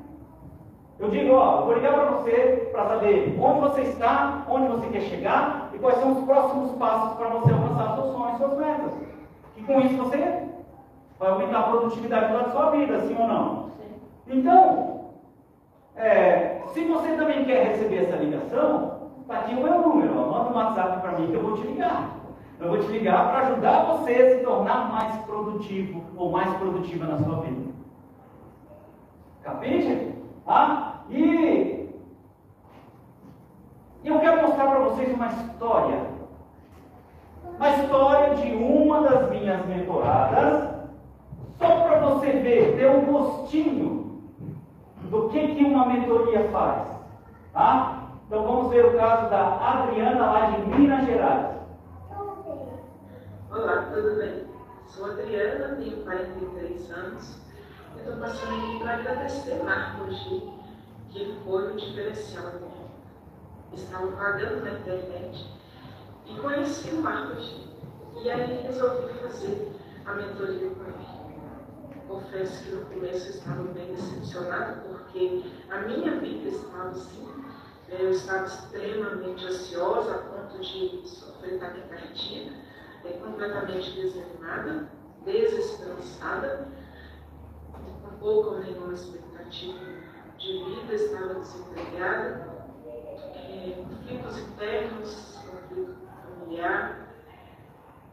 [0.99, 5.01] Eu digo, ó, vou ligar para você para saber onde você está, onde você quer
[5.01, 8.91] chegar e quais são os próximos passos para você alcançar seus sonhos, suas metas.
[9.57, 10.43] E com isso você
[11.19, 13.63] vai aumentar a produtividade da sua vida, sim ou não?
[13.77, 14.39] Sim.
[14.39, 15.01] Então,
[15.95, 20.49] é, se você também quer receber essa ligação, está aqui o meu número, ó, manda
[20.49, 22.16] um WhatsApp para mim que eu vou te ligar.
[22.59, 27.05] Eu vou te ligar para ajudar você a se tornar mais produtivo ou mais produtiva
[27.05, 27.71] na sua vida.
[29.43, 30.13] Capite?
[30.47, 31.89] Ah, e
[34.03, 36.07] eu quero mostrar para vocês uma história.
[37.55, 40.75] Uma história de uma das minhas mentoradas,
[41.57, 44.21] só para você ver, ter um gostinho
[45.09, 46.87] do que, que uma mentoria faz.
[47.53, 48.03] Tá?
[48.25, 51.56] Então vamos ver o caso da Adriana lá de Minas Gerais.
[53.57, 54.45] Olá, tudo bem?
[54.87, 57.37] Sou Adriana, tenho 43 anos
[57.97, 60.43] estou passando aqui para agradecer Marcos G,
[61.09, 62.53] que foi um diferencial.
[63.73, 65.43] Estava pagando na internet
[66.27, 67.55] e conheci o Marcos G.
[68.21, 69.71] E aí resolvi fazer
[70.05, 72.01] a mentoria com ele.
[72.07, 77.27] Confesso que no começo eu estava bem decepcionada, porque a minha vida estava assim.
[77.89, 82.66] Eu estava extremamente ansiosa, a ponto de sofrer taquicardia,
[83.05, 84.89] é, completamente desanimada,
[85.25, 86.67] desesperançada
[88.19, 89.79] pouco ou nenhuma expectativa
[90.37, 92.47] de vida, estava desempregada,
[93.35, 97.07] é, conflitos internos, conflito familiar.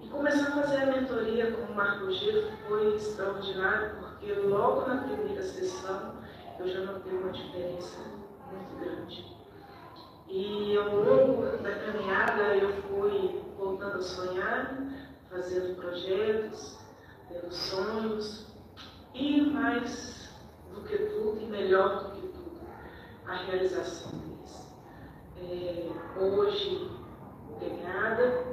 [0.01, 5.03] E começar a fazer a mentoria com o Marco Giro foi extraordinário, porque logo na
[5.03, 6.15] primeira sessão
[6.59, 8.01] eu já notei uma diferença
[8.53, 9.35] muito grande.
[10.29, 14.79] E ao longo da caminhada eu fui voltando a sonhar,
[15.31, 16.79] fazendo projetos,
[17.29, 18.47] tendo sonhos,
[19.15, 20.31] e mais
[20.75, 22.61] do que tudo, e melhor do que tudo,
[23.27, 24.75] a realização deles.
[25.39, 26.91] É, hoje,
[27.51, 28.45] empenhada,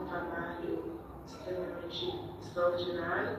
[0.00, 3.38] um trabalho extremamente extraordinário,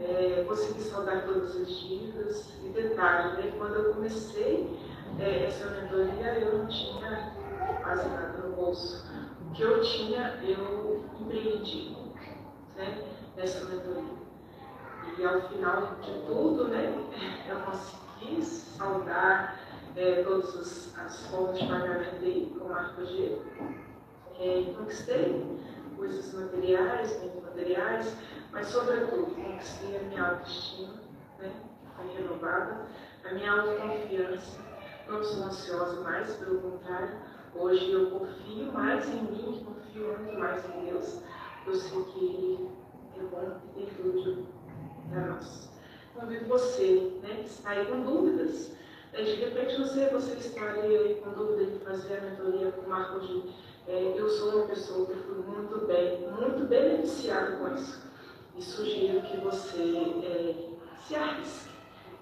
[0.00, 2.52] é, consegui saudar todas as dívidas.
[2.64, 4.78] E detalhe, né, quando eu comecei
[5.18, 7.32] é, essa mentoria, eu não tinha
[7.82, 9.11] quase nada no bolso.
[9.54, 11.96] Que eu tinha, eu empreendi
[12.76, 13.04] né,
[13.36, 14.22] nessa mentoria.
[15.18, 16.94] E ao final de tudo, né,
[17.48, 19.60] eu consegui saudar
[19.94, 23.38] é, todas as formas de pagamento aí com Marco G.
[24.38, 25.60] É, conquistei
[25.96, 28.16] coisas materiais, bens materiais,
[28.50, 30.94] mas sobretudo conquistei a minha autoestima,
[31.38, 31.52] né,
[31.94, 32.86] foi renovada,
[33.24, 34.60] a minha autoconfiança.
[35.06, 37.18] Não sou ansiosa mais, pelo contrário,
[37.54, 41.22] hoje eu confio mais em mim, confio muito mais em Deus.
[41.66, 42.68] Eu sei que Ele
[43.18, 44.46] é bom e tem tudo
[45.10, 45.70] para nós.
[46.14, 48.72] Convido você, né, que está aí com dúvidas.
[49.12, 53.20] É, de repente você, você estaria com dúvida de fazer a mentoria com o Marco
[53.20, 53.52] de
[53.88, 58.00] é, eu sou uma pessoa que fui muito bem, muito beneficiada com isso.
[58.56, 60.68] E sugiro que você é,
[61.06, 61.70] se arrisque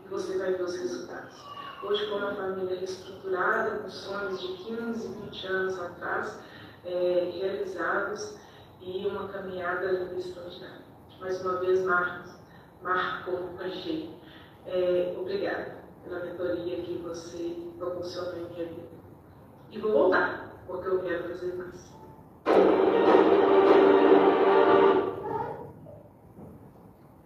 [0.06, 1.36] e você vai ver os resultados.
[1.82, 6.38] Hoje, com uma família reestruturada, com sonhos de 15, 20 anos atrás,
[6.84, 8.38] é, realizados
[8.82, 10.84] e uma caminhada extraordinária.
[11.18, 12.32] Mais uma vez, Marcos,
[12.82, 14.10] Marco Angê.
[14.66, 18.88] É, obrigada pela mentoria que você proporcionou em minha vida.
[19.70, 21.94] E vou voltar, porque eu quero fazer mais.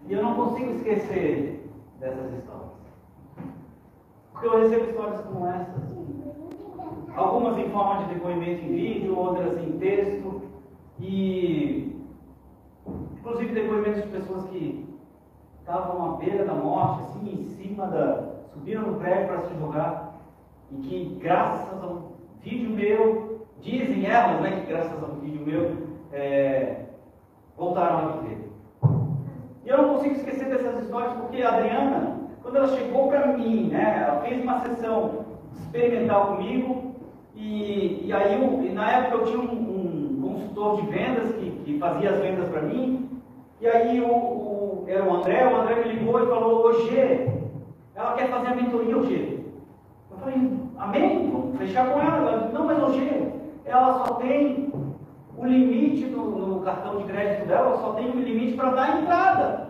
[0.07, 2.84] E eu não consigo esquecer dessas histórias.
[4.46, 5.76] Eu recebo histórias como essa.
[5.76, 6.22] Assim.
[7.16, 10.42] Algumas em forma de depoimento em vídeo, outras em texto.
[11.00, 11.96] E
[13.18, 14.87] inclusive depoimentos de pessoas que
[15.61, 18.35] estavam à beira da morte, assim, em cima da.
[18.52, 20.14] subiram no prédio para se jogar.
[20.70, 25.44] E que graças a um vídeo meu, dizem elas, né, que graças a um vídeo
[25.44, 26.85] meu, é,
[27.57, 28.50] voltaram a viver.
[29.64, 32.13] E eu não consigo esquecer dessas histórias porque a Adriana,
[32.44, 35.24] quando ela chegou para mim, né, ela fez uma sessão
[35.57, 36.94] experimental comigo,
[37.35, 41.50] e, e aí eu, e na época eu tinha um, um consultor de vendas que,
[41.64, 43.09] que fazia as vendas para mim,
[43.62, 47.33] e aí o, o, era o André, o André me ligou e falou, G,
[47.94, 49.40] ela quer fazer a mentoria, G.
[50.11, 52.50] Eu falei, amém, fechar com ela.
[52.52, 53.33] não, mas G,
[53.64, 54.70] ela só tem
[55.38, 59.64] o limite no, no cartão de crédito dela, só tem um limite para dar entrada.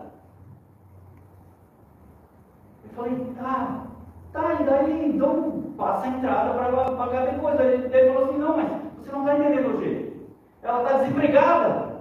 [2.84, 3.87] Eu falei, tá,
[4.33, 7.59] tá, e daí então passa a entrada para ela pagar depois.
[7.61, 10.14] Aí ele falou assim, não, mas você não está entendendo o jeito.
[10.62, 11.94] Ela está desempregada.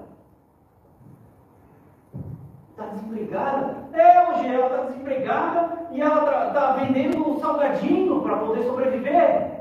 [2.72, 3.76] Está desempregada?
[3.94, 9.54] É, hoje ela está desempregada e ela está vendendo um salgadinho para poder sobreviver.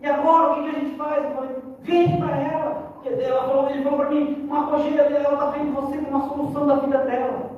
[0.00, 1.24] E agora o que, que a gente faz?
[1.24, 2.84] Eu falei, vende para ela.
[3.04, 6.66] Ela falou, ele falou para mim, uma cojeira dela está vendo você como uma solução
[6.66, 7.53] da vida dela.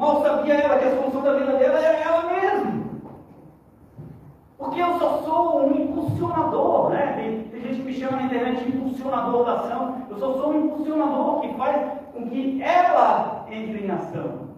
[0.00, 2.84] Mal sabia ela que a solução da vida dela era ela mesma.
[4.56, 7.12] Porque eu só sou um impulsionador, né?
[7.16, 10.06] Tem, tem, gente que me chama na internet de impulsionador da ação.
[10.08, 14.48] Eu só sou um impulsionador que faz com que ela entre em ação.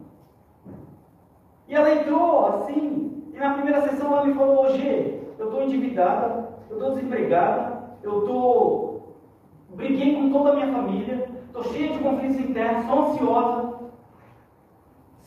[1.67, 6.51] E ela entrou assim, e na primeira sessão ela me falou, hoje eu estou endividada,
[6.71, 9.17] eu estou desempregada, eu estou.
[9.71, 13.82] briguei com toda a minha família, estou cheia de conflitos internos, sou ansiosa.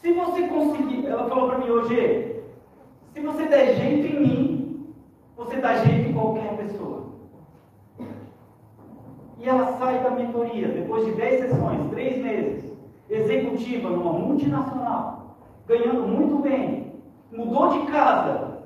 [0.06, 2.44] Se você conseguir, ela falou para mim hoje,
[3.12, 4.94] se você der jeito em mim,
[5.36, 7.08] você dá jeito em qualquer pessoa.
[9.40, 12.72] E ela sai da mentoria, depois de 10 sessões, 3 meses,
[13.10, 18.60] executiva numa multinacional, ganhando muito bem, mudou de casa,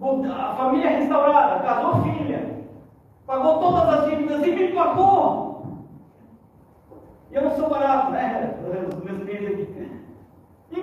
[0.00, 2.64] a família restaurada, casou filha,
[3.26, 5.66] pagou todas as dívidas e me pagou.
[7.28, 8.54] E eu não sou barato, né?
[8.96, 9.75] Os meus clientes aqui.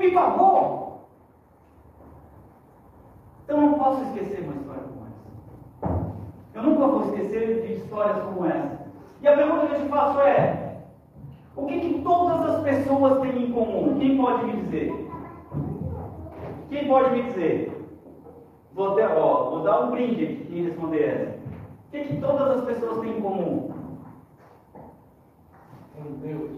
[0.03, 1.07] Me pagou.
[3.43, 6.11] Então eu não posso esquecer uma história como essa.
[6.53, 8.85] Eu nunca vou esquecer de histórias como essa.
[9.21, 10.81] E a pergunta que eu te faço é:
[11.55, 13.97] o que, que todas as pessoas têm em comum?
[13.97, 15.09] Quem pode me dizer?
[16.69, 17.87] Quem pode me dizer?
[18.73, 21.39] Vou, ter, ó, vou dar um brinde aqui quem responder essa.
[21.87, 23.71] O que, que todas as pessoas têm em comum?
[25.95, 26.51] Tem Deus.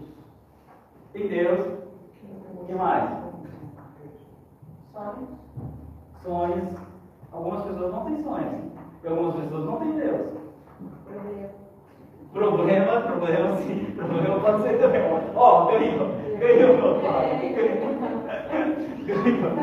[1.12, 1.66] Tem Deus.
[2.60, 3.25] O que mais?
[4.96, 5.28] Sonhos.
[6.22, 6.72] Sonhos.
[7.30, 8.62] Algumas pessoas não têm sonhos.
[9.04, 10.26] E algumas pessoas não têm Deus.
[12.32, 13.94] Problema, problema sim.
[13.94, 15.02] Problema pode ser também.
[15.34, 16.08] Ó, ganhou.
[16.38, 17.00] Ganhou.
[19.04, 19.56] Ganhou.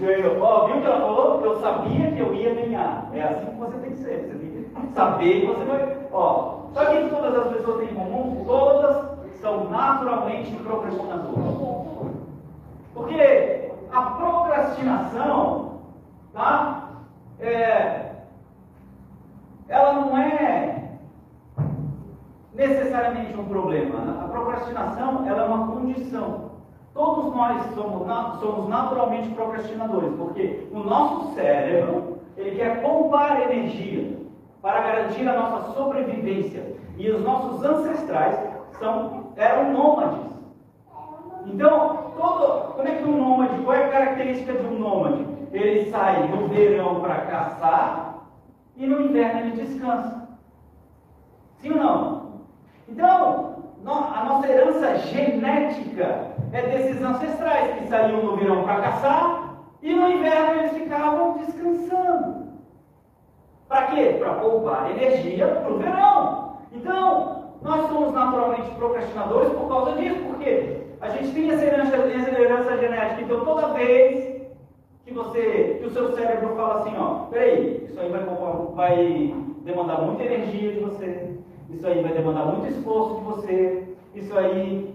[0.00, 0.42] ganhou.
[0.42, 1.40] Ó, viu o que ela falou?
[1.44, 3.10] Eu sabia que eu ia ganhar.
[3.12, 4.20] É assim que você tem que ser.
[4.22, 5.98] Você tem que saber que você vai.
[6.12, 8.42] Ó, sabe o que todas as pessoas têm em comum?
[8.46, 9.04] Todas
[9.42, 12.01] são naturalmente procrastinadoras.
[12.94, 15.80] Porque a procrastinação,
[16.32, 16.90] tá?
[17.40, 18.12] É,
[19.68, 20.98] ela não é
[22.54, 24.24] necessariamente um problema.
[24.24, 26.52] A procrastinação ela é uma condição.
[26.94, 28.06] Todos nós somos,
[28.40, 34.18] somos naturalmente procrastinadores, porque o nosso cérebro ele quer poupar energia
[34.60, 36.76] para garantir a nossa sobrevivência.
[36.98, 38.38] E os nossos ancestrais
[38.78, 40.31] são, eram nômades.
[41.46, 45.26] Então, todo, como é que um nômade, qual é a característica de um nômade?
[45.52, 48.26] Ele sai no verão para caçar
[48.76, 50.28] e no inverno ele descansa.
[51.58, 52.22] Sim ou não?
[52.88, 53.52] Então,
[53.86, 60.08] a nossa herança genética é desses ancestrais que saíam no verão para caçar e no
[60.08, 62.42] inverno eles ficavam descansando.
[63.68, 64.16] Para quê?
[64.18, 66.56] Para poupar energia para o verão.
[66.72, 72.40] Então, nós somos naturalmente procrastinadores por causa disso, porque a gente tem essa herança, essa
[72.40, 73.22] herança genética.
[73.22, 74.40] Então, toda vez
[75.04, 78.24] que você, que o seu cérebro fala assim, ó, peraí, isso aí vai,
[78.74, 79.34] vai
[79.64, 81.36] demandar muita energia de você,
[81.70, 84.94] isso aí vai demandar muito esforço de você, isso aí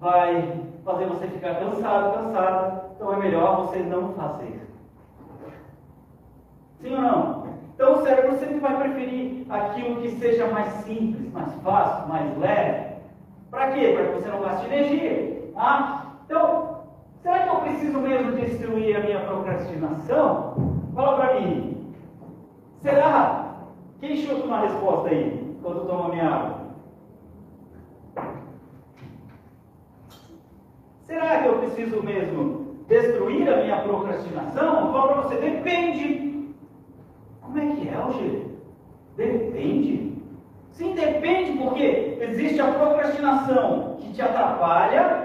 [0.00, 4.62] vai fazer você ficar cansado, cansada, então é melhor você não fazer.
[6.80, 7.44] Sim ou não?
[7.74, 12.94] Então o cérebro sempre vai preferir aquilo que seja mais simples, mais fácil, mais leve.
[13.50, 13.92] Para quê?
[13.94, 15.33] Para que você não gaste energia.
[15.54, 16.16] Tá?
[16.24, 16.74] Então,
[17.64, 20.54] preciso mesmo destruir a minha procrastinação?
[20.94, 21.92] Fala para mim.
[22.82, 23.54] Será?
[24.00, 26.64] Quem chuta uma resposta aí, quando toma minha água?
[31.06, 34.92] Será que eu preciso mesmo destruir a minha procrastinação?
[34.92, 36.54] Fala para você, depende.
[37.40, 38.46] Como é que é, Alger?
[39.16, 40.22] Depende.
[40.72, 45.23] Sim, depende, porque existe a procrastinação que te atrapalha,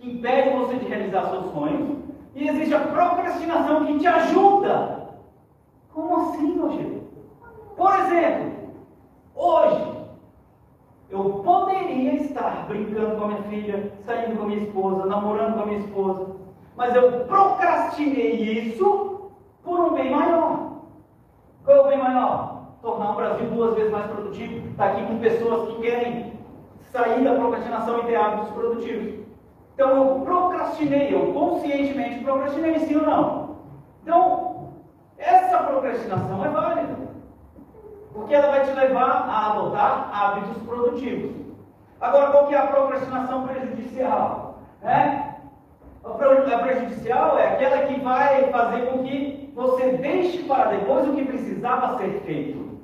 [0.00, 1.98] que impede você de realizar seus sonhos,
[2.34, 5.08] e existe a procrastinação que te ajuda.
[5.92, 7.02] Como assim, Rogério?
[7.76, 8.52] Por exemplo,
[9.34, 9.90] hoje
[11.10, 15.62] eu poderia estar brincando com a minha filha, saindo com a minha esposa, namorando com
[15.62, 16.26] a minha esposa,
[16.76, 19.30] mas eu procrastinei isso
[19.62, 20.70] por um bem maior.
[21.64, 22.68] Qual é o bem maior?
[22.80, 26.32] Tornar o Brasil duas vezes mais produtivo, estar tá aqui com pessoas que querem
[26.90, 29.19] sair da procrastinação e ter hábitos produtivos.
[29.80, 33.56] Então eu procrastinei, eu conscientemente procrastinei, sim ou não?
[34.02, 34.68] Então,
[35.16, 36.96] essa procrastinação é válida.
[38.12, 41.34] Porque ela vai te levar a adotar hábitos produtivos.
[41.98, 44.58] Agora, qual que é a procrastinação prejudicial?
[44.82, 45.30] É?
[46.04, 51.24] A prejudicial é aquela que vai fazer com que você deixe para depois o que
[51.24, 52.78] precisava ser feito.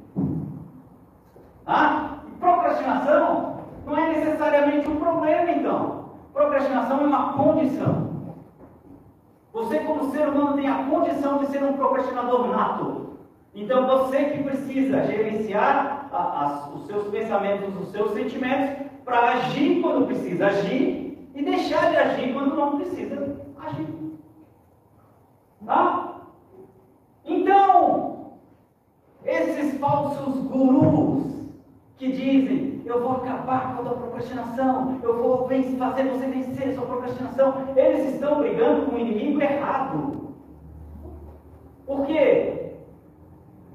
[1.67, 2.21] Ah?
[2.41, 5.86] procrastinação não é necessariamente um problema, então.
[7.17, 8.35] Uma condição.
[9.51, 13.17] Você, como ser humano, tem a condição de ser um procrastinador nato.
[13.55, 19.81] Então, você que precisa gerenciar a, a, os seus pensamentos, os seus sentimentos, para agir
[19.81, 23.89] quando precisa agir e deixar de agir quando não precisa agir.
[25.65, 26.21] Tá?
[27.25, 28.33] Então,
[29.25, 31.36] esses falsos gurus
[31.97, 36.87] que dizem eu vou acabar com a procrastinação, eu vou fazer você vencer a sua
[36.87, 37.55] procrastinação.
[37.75, 40.35] Eles estão brigando com o inimigo errado.
[41.87, 42.75] Por quê?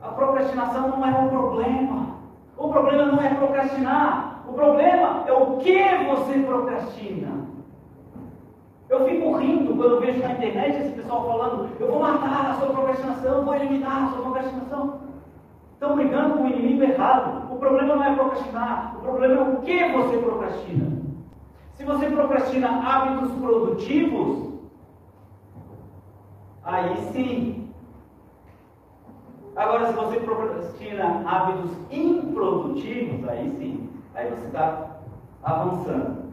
[0.02, 2.16] A procrastinação não é um problema.
[2.58, 4.44] O problema não é procrastinar.
[4.48, 7.52] O problema é o que você procrastina.
[8.90, 12.70] Eu fico rindo quando vejo na internet esse pessoal falando: eu vou matar a sua
[12.70, 15.11] procrastinação, vou eliminar a sua procrastinação.
[15.82, 17.52] Estão brigando com o inimigo errado.
[17.52, 21.02] O problema não é procrastinar, o problema é o que você procrastina.
[21.74, 24.60] Se você procrastina hábitos produtivos,
[26.64, 27.74] aí sim.
[29.56, 33.90] Agora, se você procrastina hábitos improdutivos, aí sim.
[34.14, 34.98] Aí você está
[35.42, 36.32] avançando.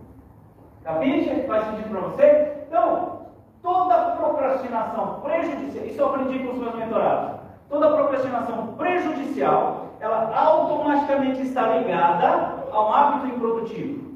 [0.85, 1.45] Capiche?
[1.47, 2.65] Faz sentido para você?
[2.67, 3.23] Então,
[3.63, 7.38] toda procrastinação prejudicial, isso eu aprendi com os meus mentorados.
[7.69, 14.09] Toda procrastinação prejudicial, ela automaticamente está ligada a um hábito improdutivo.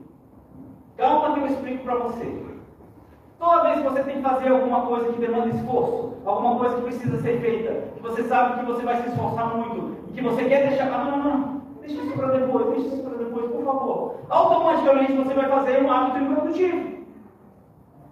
[0.96, 2.42] Calma que eu explico para você.
[3.38, 6.82] Toda vez que você tem que fazer alguma coisa que demanda esforço, alguma coisa que
[6.82, 10.44] precisa ser feita, que você sabe que você vai se esforçar muito, e que você
[10.44, 10.86] quer deixar.
[10.86, 14.14] Não, não, não, deixa isso para depois, deixa isso para depois, por favor.
[14.30, 16.92] Automaticamente você vai fazer um hábito improdutivo.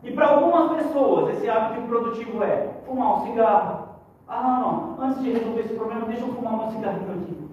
[0.03, 3.90] E para algumas pessoas, esse hábito improdutivo é fumar um cigarro,
[4.31, 5.05] ah, não, não.
[5.05, 7.51] Antes de resolver esse problema, deixa eu fumar uma cigarrinho aqui.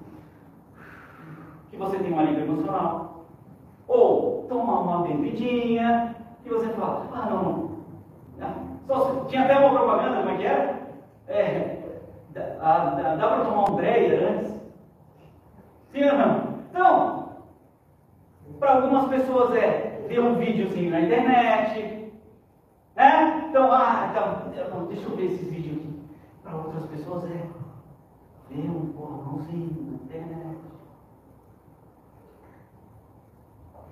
[1.72, 3.26] Que você tem um alívio emocional.
[3.88, 6.16] Ou tomar uma bebidinha.
[6.44, 7.72] Que você fala, ah, não, não.
[8.42, 8.54] Ah,
[8.86, 10.78] só, tinha até uma propaganda, como é que era?
[11.28, 11.78] É,
[12.30, 12.42] dá,
[12.92, 14.54] dá, dá para tomar um Dreyer antes?
[15.92, 16.58] Sim ou não?
[16.70, 17.30] Então,
[18.60, 22.14] para algumas pessoas é ver um videozinho na internet.
[22.96, 23.46] Né?
[23.50, 25.77] Então, ah, então, deixa eu ver esses vídeos.
[26.48, 27.46] Para outras pessoas é
[28.50, 30.58] ver um pornôzinho na internet.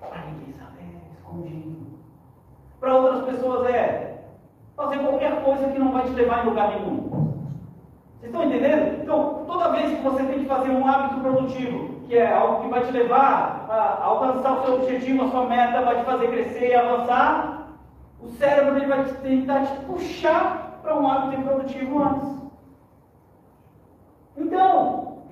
[0.00, 1.86] Para ninguém saber, escondido.
[2.80, 4.24] Para outras pessoas é
[4.74, 7.10] fazer qualquer coisa que não vai te levar em lugar nenhum.
[8.18, 9.02] Vocês estão entendendo?
[9.02, 12.70] Então, toda vez que você tem que fazer um hábito produtivo, que é algo que
[12.70, 16.70] vai te levar a alcançar o seu objetivo, a sua meta, vai te fazer crescer
[16.70, 17.68] e avançar,
[18.18, 22.36] o cérebro ele vai tentar te puxar para um hábito improdutivo antes.
[24.36, 25.22] Então,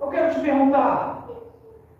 [0.00, 1.28] eu quero te perguntar: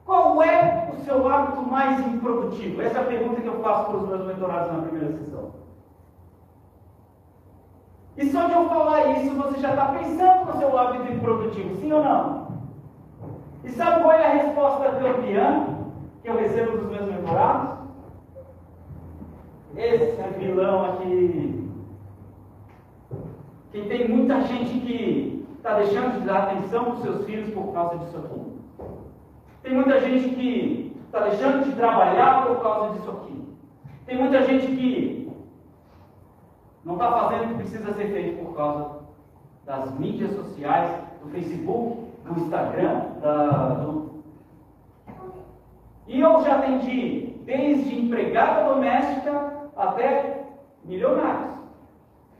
[0.04, 2.82] qual é o seu hábito mais improdutivo?
[2.82, 5.50] Essa é a pergunta que eu faço para os meus mentorados na primeira sessão.
[8.16, 11.92] E só de eu falar isso, você já está pensando no seu hábito improdutivo, sim
[11.92, 12.48] ou não?
[13.64, 15.66] E sabe qual é a resposta campeã
[16.22, 17.78] que eu recebo dos meus mentorados?
[19.76, 21.68] Esse é vilão aqui
[23.70, 27.72] que tem muita gente que está deixando de dar atenção para os seus filhos por
[27.72, 28.37] causa disso aqui.
[29.68, 33.44] Tem muita gente que está deixando de trabalhar por causa disso aqui.
[34.06, 35.30] Tem muita gente que
[36.82, 39.00] Não está fazendo o que precisa ser feito por causa
[39.66, 40.90] das mídias sociais,
[41.22, 44.22] do Facebook, do Instagram, da, do...
[46.06, 50.46] E eu já atendi desde empregada doméstica até
[50.82, 51.58] milionários.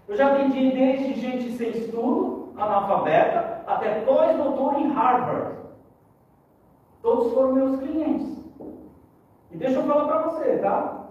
[0.08, 5.57] Eu já atendi desde gente sem estudo, analfabeta, até pós-doutor em Harvard.
[7.02, 8.38] Todos foram meus clientes.
[9.50, 11.06] E deixa eu falar para você, tá?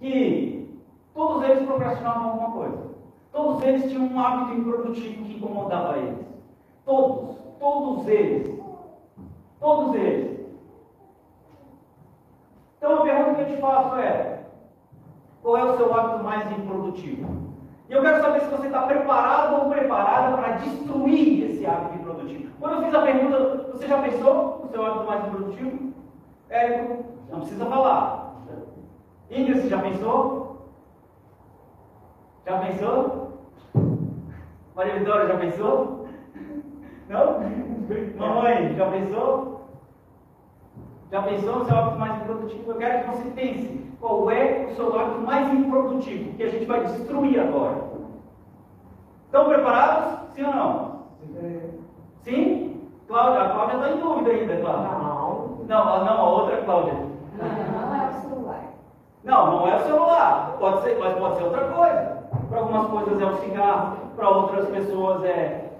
[0.00, 0.80] Que
[1.14, 2.92] todos eles procrastinavam alguma coisa.
[3.30, 6.26] Todos eles tinham um hábito improdutivo que incomodava eles.
[6.84, 8.60] Todos, todos eles.
[9.60, 10.40] Todos eles.
[12.76, 14.44] Então a pergunta que eu te faço é:
[15.42, 17.52] qual é o seu hábito mais improdutivo?
[17.88, 22.52] E eu quero saber se você está preparado ou preparada para destruir esse hábito improdutivo.
[22.58, 25.92] Quando eu fiz a pergunta, você já pensou no seu hábito mais improdutivo?
[26.48, 28.34] Érico, não precisa falar.
[29.30, 30.68] Ingrid, já pensou?
[32.46, 33.32] Já pensou?
[34.74, 36.08] Maria Vitória, já pensou?
[37.08, 37.40] Não?
[38.18, 39.60] Mamãe, já pensou?
[41.10, 42.70] Já pensou no seu hábito mais improdutivo?
[42.70, 46.64] Eu quero que você pense qual é o seu hábito mais improdutivo, que a gente
[46.64, 47.92] vai destruir agora.
[49.26, 50.34] Estão preparados?
[50.34, 50.91] Sim ou não?
[52.22, 52.80] Sim?
[53.08, 54.88] Cláudia, a Cláudia está em dúvida ainda, Cláudia.
[54.88, 55.48] Não.
[55.68, 56.94] Não, não, a outra Cláudia.
[57.38, 58.62] Não é o celular.
[59.24, 60.56] Não, não é o celular.
[60.58, 62.22] Pode ser, mas pode ser outra coisa.
[62.48, 65.70] Para algumas coisas é o cigarro, para outras pessoas é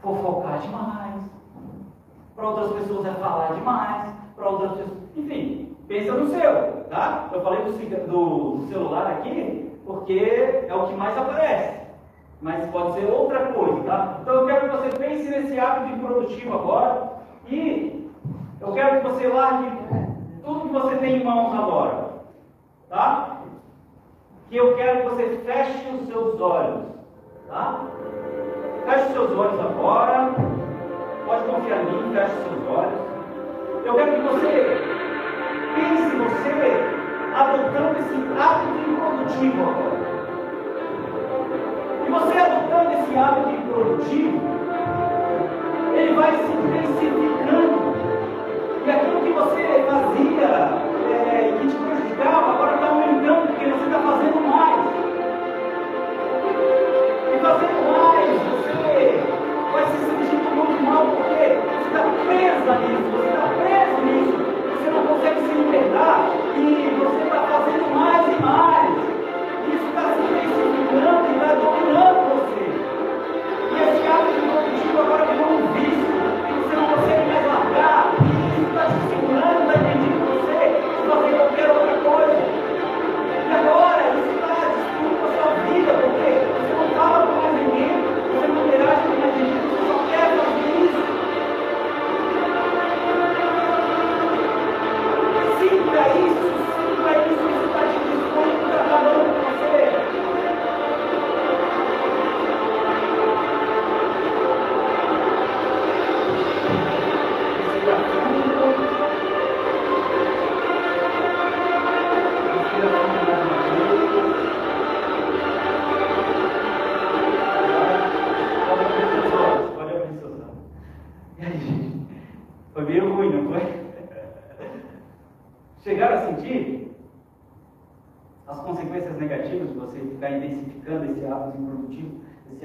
[0.00, 1.14] fofocar demais.
[2.34, 4.98] Para outras pessoas é falar demais para outras pessoas.
[5.16, 7.28] Enfim, pensa no seu, tá?
[7.32, 11.87] Eu falei do, do celular aqui porque é o que mais aparece.
[12.40, 14.18] Mas pode ser outra coisa, tá?
[14.22, 17.10] Então eu quero que você pense nesse hábito improdutivo agora
[17.48, 18.08] e
[18.60, 19.70] eu quero que você largue
[20.44, 22.10] tudo que você tem em mãos agora,
[22.88, 23.38] tá?
[24.48, 26.84] Que eu quero que você feche os seus olhos,
[27.48, 27.80] tá?
[28.86, 30.30] Feche os seus olhos agora.
[31.26, 33.00] Pode confiar em mim, feche os seus olhos.
[33.84, 34.80] Eu quero que você
[35.74, 36.48] pense você
[37.34, 39.97] adotando esse hábito improdutivo agora.
[42.08, 44.40] E você adotando esse hábito improdutivo,
[45.94, 47.92] ele vai se intensificando.
[48.86, 50.48] E aquilo que você fazia
[51.12, 54.80] é, que te prejudicava, agora está aumentando, porque você está fazendo mais.
[57.28, 59.20] E fazendo mais, você
[59.70, 64.38] vai se sentindo muito mal, porque você está presa nisso, você está preso nisso,
[64.72, 66.58] você não consegue se libertar e
[66.98, 69.17] você está fazendo mais e mais.
[69.68, 72.64] Isso está se intensificando e está dominando você.
[73.68, 76.08] E esse hábito produtivo agora virou um vício,
[76.62, 81.32] você não consegue mais largar, e isso está te segurando, está impedindo você de fazer
[81.36, 82.40] qualquer outra coisa.
[83.44, 87.92] E agora isso está destruindo a sua vida, porque você não com mais ninguém,
[88.32, 91.02] você não interage com mais ninguém, você só quer fazer isso.
[95.60, 99.37] Sinta isso, sinta isso, isso está te destruindo,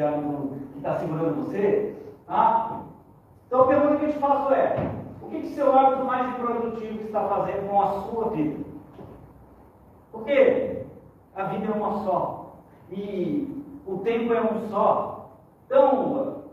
[0.01, 1.95] esse que está segurando você?
[2.27, 2.81] Ah?
[3.47, 4.91] Então a pergunta que eu te faço é:
[5.21, 8.63] o que, que seu hábito mais improdutivo está fazendo com a sua vida?
[10.11, 10.85] Porque
[11.35, 12.55] a vida é uma só
[12.91, 15.29] e o tempo é um só.
[15.65, 16.43] Então,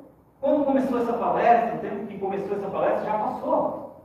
[0.40, 3.96] quando começou essa palestra, o tempo que começou essa palestra já passou.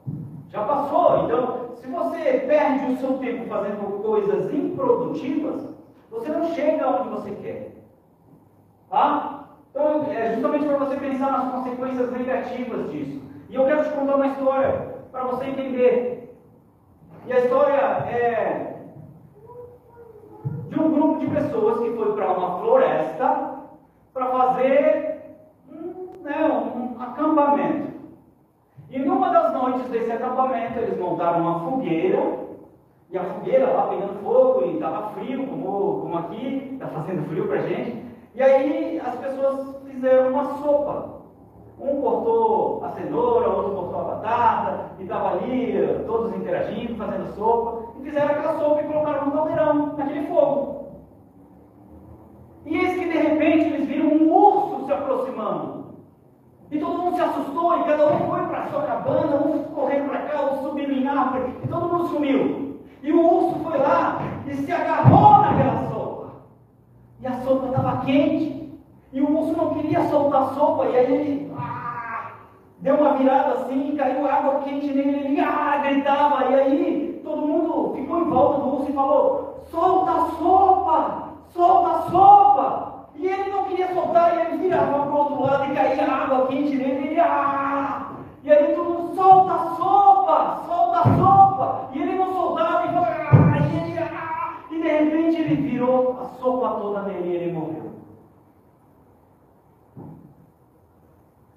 [0.49, 1.25] Já passou.
[1.25, 5.69] Então, se você perde o seu tempo fazendo coisas improdutivas,
[6.09, 7.84] você não chega onde você quer.
[8.89, 9.45] Tá?
[9.71, 13.21] Então, é justamente para você pensar nas consequências negativas disso.
[13.49, 16.35] E eu quero te contar uma história para você entender.
[17.25, 18.75] E a história é
[20.69, 23.55] de um grupo de pessoas que foi para uma floresta
[24.13, 25.21] para fazer
[25.69, 27.95] um, né, um acampamento.
[28.89, 32.45] E numa das noites desse acampamento, eles montaram uma fogueira,
[33.09, 37.47] e a fogueira lá pegando fogo, e estava frio, como, como aqui, está fazendo frio
[37.47, 38.04] para gente.
[38.35, 41.15] E aí as pessoas fizeram uma sopa.
[41.79, 47.93] Um cortou a cenoura, outro cortou a batata, e estava ali, todos interagindo, fazendo sopa,
[47.99, 50.75] e fizeram aquela sopa e colocaram no caldeirão, naquele fogo.
[53.45, 55.85] repente eles viram um urso se aproximando.
[56.71, 60.09] E todo mundo se assustou, e cada um foi para a sua cabana, um correndo
[60.09, 62.79] para cá, um subindo em árvore, e todo mundo sumiu.
[63.03, 65.94] E o urso foi lá e se agarrou naquela sopa.
[67.21, 68.65] E a sopa estava quente.
[69.13, 72.31] E o urso não queria soltar a sopa, e aí ele ah,
[72.79, 77.95] deu uma virada assim, caiu água quente nele, ele ah, gritava, e aí todo mundo
[77.95, 82.95] ficou em volta do urso e falou: solta a sopa, solta a sopa.
[83.15, 86.47] E ele não queria soltar, e ele virava para o outro lado e caía água
[86.47, 88.07] quente nele, e ele ah!
[88.43, 91.89] E aí todo mundo solta a sopa, solta a sopa.
[91.93, 93.24] E ele não soltava, e, ah!
[94.87, 97.91] Repente ele virou a sopa toda nele e ele morreu.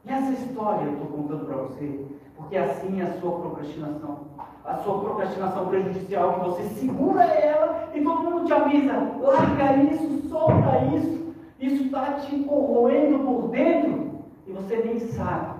[0.04, 2.06] E essa história eu estou contando para você,
[2.36, 4.20] porque assim é a sua procrastinação.
[4.64, 10.28] A sua procrastinação prejudicial, que você segura ela e todo mundo te avisa, larga isso,
[10.28, 11.34] solta isso.
[11.58, 15.58] Isso está te corroendo por dentro e você nem sabe.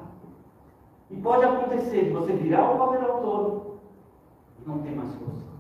[1.11, 3.79] E pode acontecer de você virar o papel todo
[4.61, 5.58] e não ter mais força.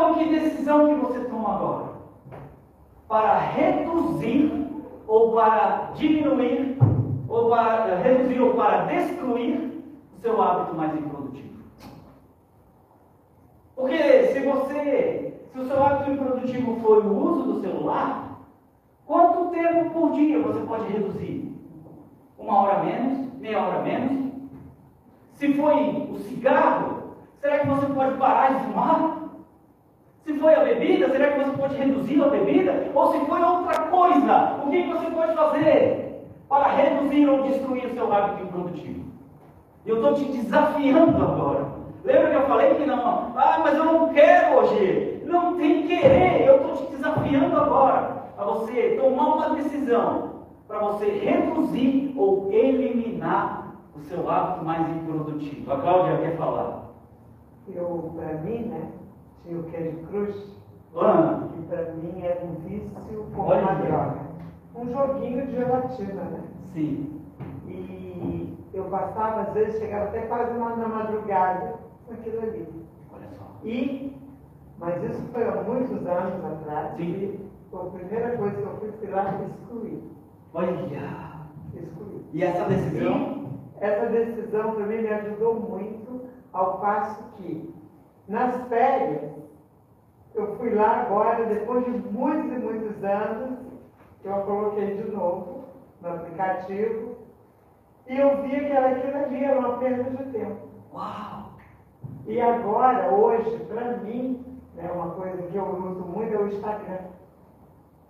[0.00, 1.90] Então, que decisão que você toma agora?
[3.06, 4.50] Para reduzir
[5.06, 6.78] ou para diminuir,
[7.28, 9.84] ou para reduzir ou para destruir
[10.16, 11.64] o seu hábito mais improdutivo.
[13.76, 18.40] Porque se você, se o seu hábito improdutivo for o uso do celular,
[19.04, 21.54] quanto tempo por dia você pode reduzir?
[22.38, 23.34] Uma hora menos?
[23.34, 24.32] Meia hora menos?
[25.34, 29.19] Se foi o cigarro, será que você pode parar de fumar?
[30.24, 32.90] Se foi a bebida, será que você pode reduzir a bebida?
[32.94, 37.94] Ou se foi outra coisa, o que você pode fazer para reduzir ou destruir o
[37.94, 39.04] seu hábito improdutivo?
[39.86, 41.66] Eu estou te desafiando agora.
[42.04, 43.32] Lembra que eu falei que não?
[43.36, 45.22] Ah, mas eu não quero hoje.
[45.24, 46.46] Não tem querer.
[46.46, 50.30] Eu estou te desafiando agora a você tomar uma decisão
[50.66, 55.72] para você reduzir ou eliminar o seu hábito mais improdutivo.
[55.72, 56.90] A Cláudia quer falar.
[57.74, 58.82] Eu, para mim, né?
[59.44, 60.56] Tinha o Crush,
[60.96, 62.90] Ah, que para mim era um vício
[63.34, 63.62] como Olha.
[63.62, 64.20] uma droga.
[64.74, 66.42] Um joguinho de gelatina, né?
[66.72, 67.20] sim.
[67.66, 71.74] E eu passava, às vezes, chegava até quase uma na madrugada
[72.06, 72.68] com aquilo ali.
[73.12, 73.44] Olha só.
[73.64, 74.16] E,
[74.78, 77.02] mas isso foi há muitos anos atrás, Sim.
[77.02, 80.02] e a primeira coisa que eu fiz foi lá excluir.
[80.54, 80.70] Olha.
[81.74, 82.24] Excluir.
[82.32, 83.40] E essa decisão?
[83.80, 86.22] Essa decisão para mim me ajudou muito,
[86.52, 87.72] ao passo que,
[88.30, 89.28] nas férias,
[90.36, 93.58] eu fui lá agora, depois de muitos e muitos anos,
[94.22, 95.64] eu a coloquei de novo
[96.00, 97.16] no aplicativo,
[98.06, 100.68] e eu vi que aquilo ali era uma perda de tempo.
[100.94, 101.50] Uau!
[102.26, 106.98] E agora, hoje, para mim, é uma coisa que eu uso muito é o Instagram.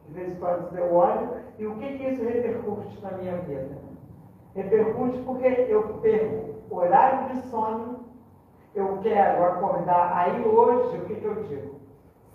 [0.07, 3.71] De vez em quando eu olho, e o que, que isso repercute na minha vida?
[4.55, 8.00] Repercute porque eu perco horário de sono,
[8.75, 10.13] eu quero acordar.
[10.17, 11.81] Aí hoje, o que, que eu digo?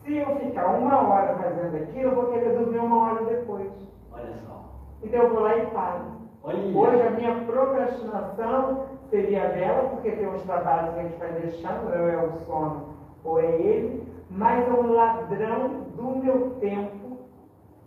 [0.04, 3.72] Se eu ficar uma hora fazendo aquilo, eu vou querer dormir uma hora depois.
[4.12, 4.66] Olha só.
[5.02, 6.06] Então eu vou lá e paro.
[6.44, 6.78] Olha.
[6.78, 11.88] Hoje a minha procrastinação seria dela, porque tem uns trabalhos que a gente vai deixando,
[11.88, 12.90] ou é o sono,
[13.24, 17.20] ou é ele, mas é um ladrão do meu tempo,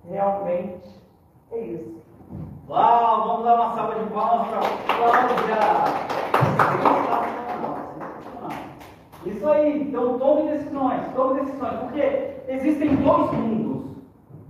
[0.08, 1.00] realmente,
[1.52, 1.98] é isso.
[2.68, 4.60] Uau, vamos dar uma salva de palmas para
[4.96, 6.08] Cláudia.
[9.28, 13.88] Isso aí, então tome decisões, tome decisões, porque existem dois mundos.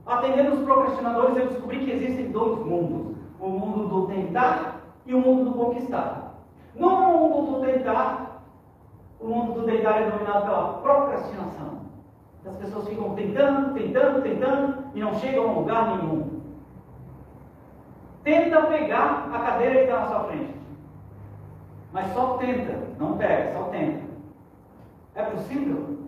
[0.06, 5.20] Atendendo os procrastinadores, eu descobri que existem dois mundos: o mundo do tentar e o
[5.20, 6.34] mundo do conquistar.
[6.76, 8.44] No mundo do tentar,
[9.20, 11.78] o mundo do tentar é dominado pela procrastinação.
[12.46, 16.40] As pessoas ficam tentando, tentando, tentando e não chegam a lugar nenhum.
[18.22, 20.54] Tenta pegar a cadeira que está na sua frente.
[21.92, 24.07] Mas só tenta, não pega, só tenta.
[25.18, 25.98] É possível?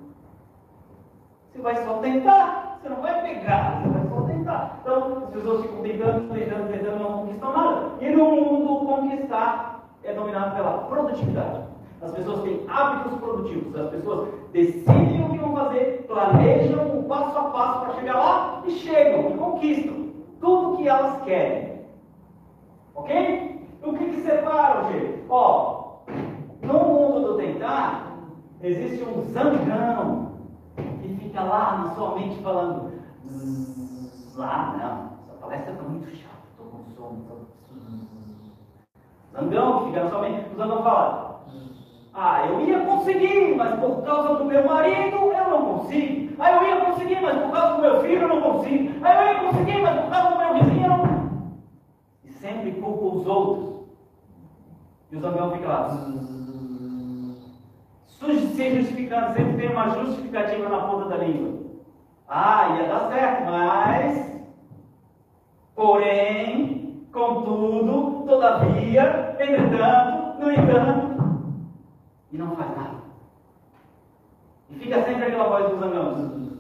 [1.51, 4.79] Você vai só tentar, você não vai pegar, você vai só tentar.
[4.81, 7.91] Então, as pessoas ficam tentando, tentando, tentando, não conquistam nada.
[8.01, 11.65] E no mundo, conquistar é dominado pela produtividade.
[12.01, 17.37] As pessoas têm hábitos produtivos, as pessoas decidem o que vão fazer, planejam o passo
[17.37, 20.07] a passo para chegar lá e chegam e conquistam
[20.41, 21.81] tudo o que elas querem.
[22.95, 23.67] Ok?
[23.83, 25.25] O que, que separa, gente?
[25.29, 25.97] Ó,
[26.63, 28.10] no mundo do tentar,
[28.63, 30.33] existe um zangão
[30.77, 32.93] que fica lá na sua mente falando:
[33.27, 37.25] "Zzz, Ah, não, essa palestra está muito chata, estou com sono.
[37.29, 37.35] Tô...
[37.75, 38.53] zzz."
[39.33, 43.79] Zangão que fica na sua mente, o zangão fala: "Zzz, Ah, eu ia conseguir, mas
[43.81, 46.35] por causa do meu marido eu não consigo.
[46.39, 49.05] Ah, eu ia conseguir, mas por causa do meu filho eu não consigo.
[49.05, 51.53] Ah, eu ia conseguir, mas por causa do meu vizinho eu não.
[52.25, 53.71] E sempre culpa os outros.
[55.13, 55.89] E o zangão fica lá.
[58.21, 61.59] Se justificando, sempre tem uma justificativa na ponta da língua.
[62.29, 64.43] Ah, ia dar certo, mas.
[65.75, 71.55] Porém, contudo, todavia, entretanto, no entanto,
[72.31, 73.01] e não faz nada.
[74.69, 76.51] E fica sempre aquela voz do zangão,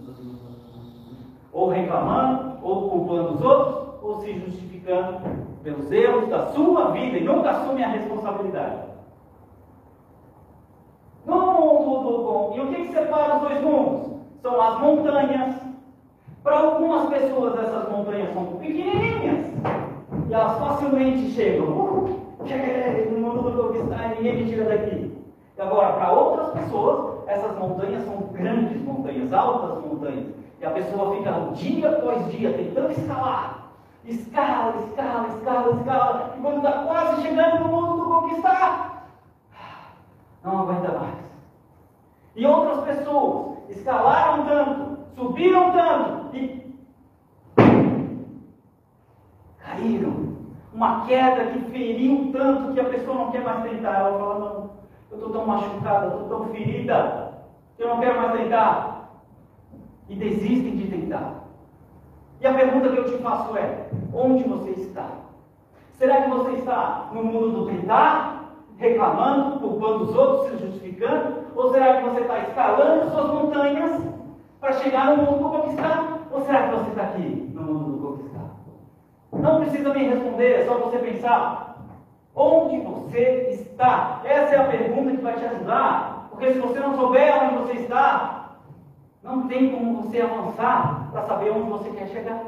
[1.52, 5.20] ou reclamando, ou culpando os outros, ou se justificando
[5.62, 8.90] pelos erros da sua vida e nunca assume a responsabilidade.
[11.26, 11.99] No mundo do
[12.56, 14.10] e o que, que separa os dois mundos?
[14.42, 15.54] São as montanhas.
[16.42, 19.46] Para algumas pessoas, essas montanhas são pequenininhas
[20.28, 21.68] e elas facilmente chegam.
[21.68, 25.14] Uh, no mundo do conquistar, ninguém me tira daqui.
[25.58, 30.26] Agora, para outras pessoas, essas montanhas são grandes montanhas, altas montanhas.
[30.60, 33.66] E a pessoa fica dia após dia tentando escalar.
[34.04, 36.34] Escala, escala, escala, escala.
[36.36, 39.06] E quando está quase chegando no mundo do conquistar,
[40.42, 41.29] não aguenta mais.
[42.36, 46.74] E outras pessoas escalaram tanto, subiram tanto e
[49.58, 50.30] caíram.
[50.72, 53.98] Uma queda que feriu tanto que a pessoa não quer mais tentar.
[53.98, 54.70] Ela fala, não,
[55.10, 57.32] eu estou tão machucada, estou tão ferida,
[57.78, 59.10] eu não quero mais tentar.
[60.08, 61.44] E desistem de tentar.
[62.40, 65.08] E a pergunta que eu te faço é: onde você está?
[65.92, 68.29] Será que você está no mundo do tentar,
[68.80, 71.44] reclamando, culpando os outros, se justificando?
[71.54, 74.02] Ou será que você está escalando suas montanhas
[74.58, 76.18] para chegar no mundo do conquistar?
[76.32, 78.50] Ou será que você está aqui no mundo do conquistar?
[79.32, 81.76] Não precisa me responder, é só você pensar.
[82.34, 84.22] Onde você está?
[84.24, 86.28] Essa é a pergunta que vai te ajudar.
[86.30, 88.56] Porque se você não souber onde você está,
[89.22, 92.44] não tem como você avançar para saber onde você quer chegar.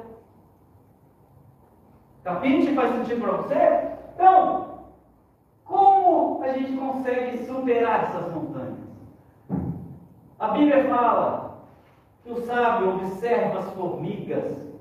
[2.25, 2.75] Capite?
[2.75, 3.91] Faz sentido para você?
[4.15, 4.72] Então,
[6.53, 8.79] a gente consegue superar essas montanhas?
[10.39, 11.63] A Bíblia fala
[12.23, 14.73] que o sábio observa as formigas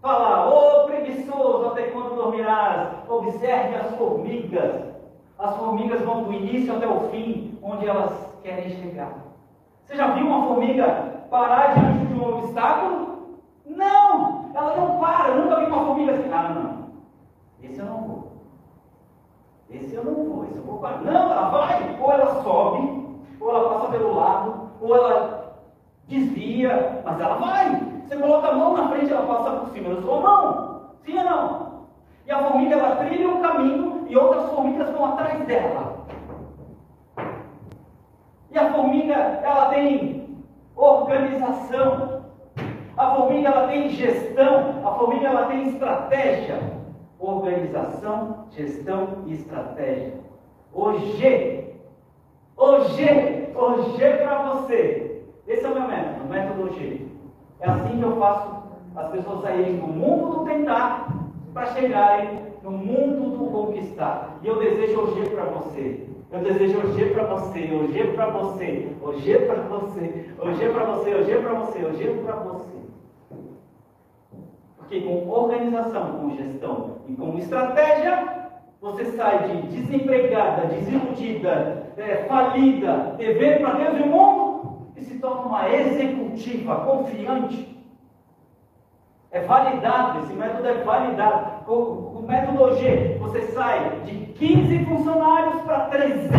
[0.00, 2.88] Fala, ô oh, preguiçoso, até quando dormirás?
[3.08, 4.84] Observe as formigas.
[5.38, 9.12] As formigas vão do início até o fim, onde elas querem chegar.
[9.84, 13.38] Você já viu uma formiga parar diante de um obstáculo?
[13.66, 14.50] Não!
[14.54, 15.30] Ela não para.
[15.30, 16.32] Eu nunca vi uma formiga assim.
[16.32, 16.88] Ah, não.
[17.62, 18.27] Esse eu não vou.
[19.70, 20.44] Esse eu não vou.
[20.44, 21.02] Esse eu vou parar.
[21.02, 21.98] Não, ela vai.
[22.00, 23.08] Ou ela sobe,
[23.40, 25.56] ou ela passa pelo lado, ou ela
[26.06, 27.88] desvia, mas ela vai.
[28.06, 30.80] Você coloca a mão na frente, ela passa por cima da sua mão.
[31.04, 31.68] Sim ou não?
[32.26, 36.06] E a formiga ela trilha um caminho e outras formigas vão atrás dela.
[38.50, 40.38] E a formiga ela tem
[40.74, 42.22] organização.
[42.96, 44.82] A formiga ela tem gestão.
[44.84, 46.77] A formiga ela tem estratégia.
[47.18, 50.14] Organização, gestão e estratégia.
[50.72, 51.74] O G.
[52.56, 53.52] O G.
[53.54, 55.22] O G para você.
[55.46, 57.06] Esse é o meu método, o método G.
[57.60, 58.62] É assim que eu faço
[58.94, 61.08] as pessoas saírem do mundo do tentar
[61.52, 64.38] para chegarem no mundo do conquistar.
[64.42, 66.06] E eu desejo hoje para você.
[66.30, 71.36] Eu desejo hoje para você, hoje para você, hoje para você, hoje para você, hoje
[71.38, 72.77] para você, hoje para você.
[74.88, 78.48] Porque com organização, com gestão e com estratégia,
[78.80, 85.18] você sai de desempregada, desiludida, é, falida, devendo para Deus e o mundo e se
[85.18, 87.76] torna uma executiva confiante.
[89.30, 91.70] É validado, esse método é validado.
[91.70, 96.32] O, o método G, você sai de 15 funcionários para 300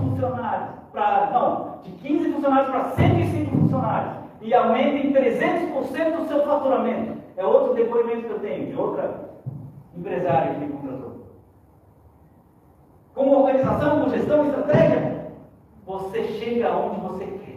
[0.00, 0.70] funcionários.
[0.90, 4.14] Pra, não, de 15 funcionários para 105 funcionários.
[4.40, 7.21] E aumenta em 300% o seu faturamento.
[7.36, 9.30] É outro depoimento que eu tenho, de outra
[9.96, 11.26] empresária que me contratou.
[13.14, 15.32] Com organização, com gestão, estratégia,
[15.86, 17.52] você chega onde você quer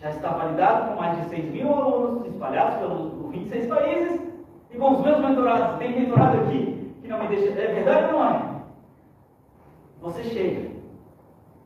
[0.00, 4.20] já está validado com mais de 6 mil alunos espalhados pelos 26 países
[4.70, 5.78] e com os meus mentorados.
[5.78, 7.50] Tem mentorado aqui que não me deixa.
[7.50, 8.62] É verdade ou não é?
[10.00, 10.70] Você chega.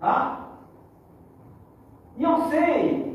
[0.01, 0.49] Tá?
[2.17, 3.14] E eu sei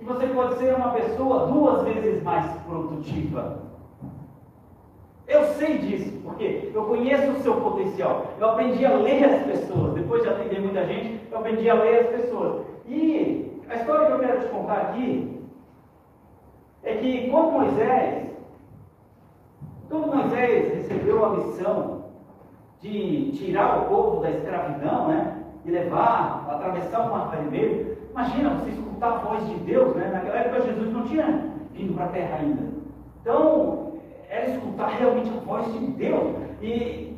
[0.00, 3.58] que você pode ser uma pessoa duas vezes mais produtiva.
[5.28, 8.28] Eu sei disso, porque eu conheço o seu potencial.
[8.38, 9.92] Eu aprendi a ler as pessoas.
[9.92, 12.62] Depois de atender muita gente, eu aprendi a ler as pessoas.
[12.86, 15.42] E a história que eu quero te contar aqui
[16.82, 18.30] é que quando Moisés,
[19.90, 22.04] quando Moisés recebeu a missão
[22.80, 25.36] de tirar o povo da escravidão, né?
[25.66, 27.98] E levar, atravessar o mar vermelho.
[28.10, 28.70] Imagina você
[29.00, 30.10] escutar a voz de Deus, né?
[30.12, 31.24] Naquela época Jesus não tinha
[31.72, 32.62] vindo para a terra ainda.
[33.22, 33.94] Então,
[34.28, 36.36] era escutar realmente a voz de Deus.
[36.60, 37.16] E,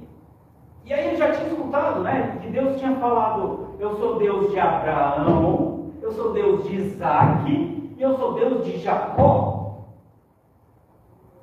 [0.85, 2.39] e aí ele já tinha escutado, né?
[2.41, 8.01] Que Deus tinha falado: Eu sou Deus de Abraão, eu sou Deus de Isaac e
[8.01, 9.89] eu sou Deus de Jacó.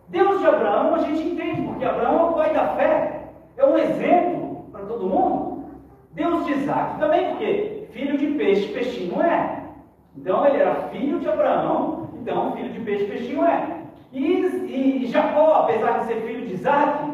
[0.07, 3.77] Deus de Abraão a gente entende, porque Abraão é o pai da fé, é um
[3.77, 5.65] exemplo para todo mundo.
[6.13, 9.58] Deus de Isaac também, porque filho de peixe, peixinho é.
[10.19, 13.79] Então ele era filho de Abraão, então filho de peixe, peixinho é.
[14.11, 17.13] E, e Jacó, apesar de ser filho de Isaac,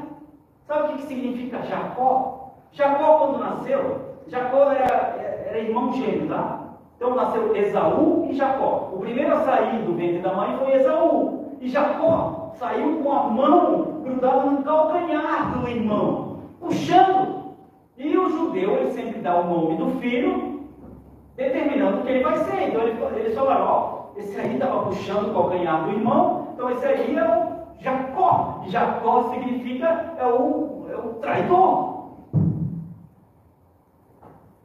[0.65, 2.55] sabe o que, que significa Jacó?
[2.71, 6.61] Jacó, quando nasceu, Jacó era, era irmão gêmeo, tá?
[6.95, 8.89] Então nasceu Esaú e Jacó.
[8.93, 11.55] O primeiro a sair do ventre da mãe foi Esaú.
[11.61, 17.53] E Jacó saiu com a mão grudada no calcanhar do irmão, puxando.
[17.97, 20.54] E o judeu, ele sempre dá o nome do filho,
[21.35, 22.69] determinando o que ele vai ser.
[22.69, 26.85] Então ele, eles falaram, ó, esse aí estava puxando o calcanhar do irmão, então esse
[26.85, 28.63] aí é o Jacó.
[28.65, 31.95] E Jacó significa é o, é o traidor.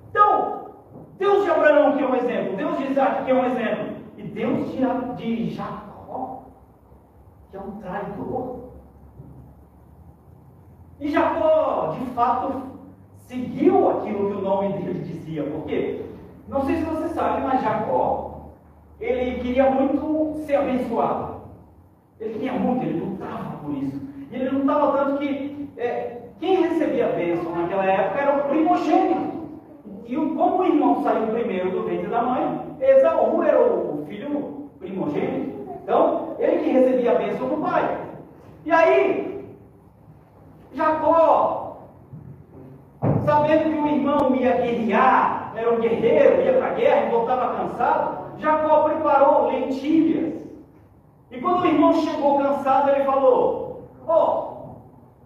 [0.09, 0.71] Então,
[1.19, 4.23] Deus de Abraão, que é um exemplo, Deus de Isaac, que é um exemplo, e
[4.23, 4.79] Deus de,
[5.17, 6.45] de Jacó,
[7.51, 8.71] que é um traidor.
[11.01, 12.63] E Jacó, de fato,
[13.27, 16.05] seguiu aquilo que o nome dele dizia, porque,
[16.51, 18.51] não sei se você sabe, mas Jacó,
[19.01, 21.43] ele queria muito ser abençoado.
[22.19, 24.01] Ele queria muito, ele lutava por isso.
[24.31, 29.31] E ele lutava tanto que é, quem recebia a bênção naquela época era o primogênito.
[30.07, 35.71] E como o irmão saiu primeiro do ventre da mãe, Esaú era o filho primogênito.
[35.85, 38.07] Então, ele que recebia a bênção do pai.
[38.67, 39.47] E aí,
[40.75, 41.79] Jacó,
[43.25, 47.55] sabendo que o irmão ia guerrear, era um guerreiro, ia para a guerra e voltava
[47.57, 50.35] cansado, Jacó preparou lentilhas.
[51.31, 54.51] E quando o irmão chegou cansado, ele falou: Ó, oh,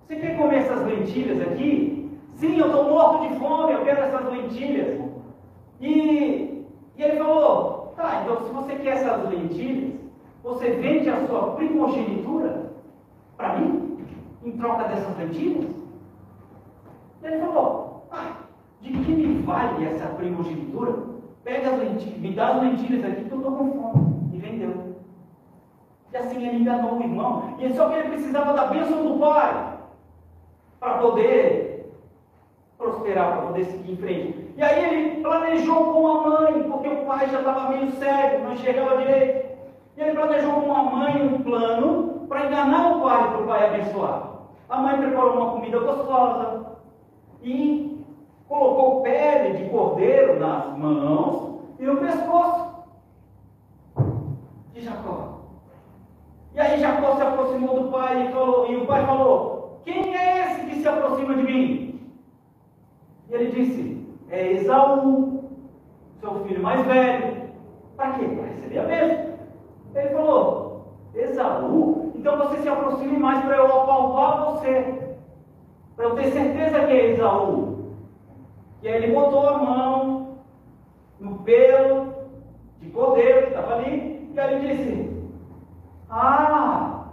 [0.06, 2.10] você quer comer essas lentilhas aqui?
[2.34, 5.00] Sim, eu estou morto de fome, eu quero essas lentilhas.
[5.80, 6.66] E,
[6.96, 9.94] e ele falou: Tá, então se você quer essas lentilhas,
[10.42, 12.70] você vende a sua primogenitura
[13.36, 13.98] para mim,
[14.44, 15.70] em troca dessas lentilhas?
[17.22, 17.93] E ele falou:
[18.80, 21.14] de que me vale essa primogenitura?
[21.42, 24.30] Pega as lentilhas, me dá as lentilhas aqui que eu estou com fome.
[24.32, 24.96] E vendeu.
[26.12, 27.56] E assim ele enganou o irmão.
[27.58, 29.78] E só que ele precisava da bênção do pai
[30.80, 31.92] para poder
[32.78, 34.52] prosperar, para poder seguir em frente.
[34.56, 38.52] E aí ele planejou com a mãe, porque o pai já estava meio cego, não
[38.52, 39.54] enxergava direito.
[39.96, 43.66] E ele planejou com a mãe um plano para enganar o pai, para o pai
[43.66, 44.34] abençoar.
[44.68, 46.66] A mãe preparou uma comida gostosa
[47.42, 47.93] e
[48.48, 52.84] colocou pele de cordeiro nas mãos e no pescoço
[54.72, 55.40] de Jacó.
[56.54, 60.40] E aí Jacó se aproximou do pai e, falou, e o pai falou: Quem é
[60.40, 62.00] esse que se aproxima de mim?
[63.28, 65.50] E ele disse: É Esaú,
[66.20, 67.44] seu filho mais velho.
[67.96, 68.26] Para quê?
[68.26, 69.34] Para receber a bênção.
[69.94, 75.16] Ele falou: Esaú, então você se aproxime mais para eu apalpar você.
[75.96, 77.73] Para eu ter certeza que é Esaú.
[78.84, 80.36] E aí ele botou a mão
[81.18, 82.12] no pelo
[82.82, 84.30] de cordeiro que estava ali.
[84.30, 85.26] E aí ele disse:
[86.10, 87.04] Ah,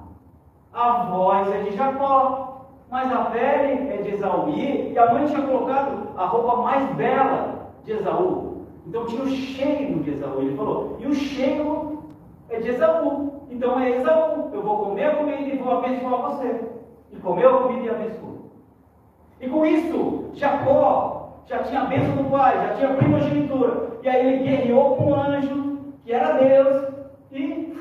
[0.74, 4.50] a voz é de Jacó, mas a pele é de Esaú.
[4.50, 8.66] E a mãe tinha colocado a roupa mais bela de Esaú.
[8.86, 10.42] Então tinha o cheiro de Esaú.
[10.42, 12.04] Ele falou: E o cheiro
[12.50, 13.44] é de Esaú.
[13.50, 14.50] Então é Esaú.
[14.52, 16.66] Eu vou comer a comida e vou abençoar você.
[17.14, 18.52] E comeu a comida e abençoou.
[19.40, 21.11] E com isso, Jacó
[21.48, 24.00] já tinha a bênção do pai, já tinha a primogenitura.
[24.04, 26.94] E aí ele guerreou com um anjo, que era Deus,
[27.32, 27.78] e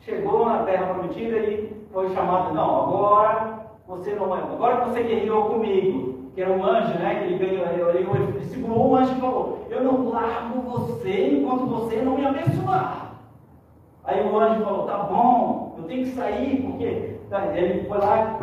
[0.00, 5.02] chegou na terra prometida e foi chamado, não, agora você não vai, agora que você
[5.02, 7.16] guerreou comigo, que era um anjo, né?
[7.16, 11.66] Que ele ganhou, ele, ele segurou o anjo e falou, eu não largo você enquanto
[11.66, 13.12] você não me abençoar.
[14.04, 18.38] Aí o anjo falou, tá bom, eu tenho que sair, porque tá, ele foi lá,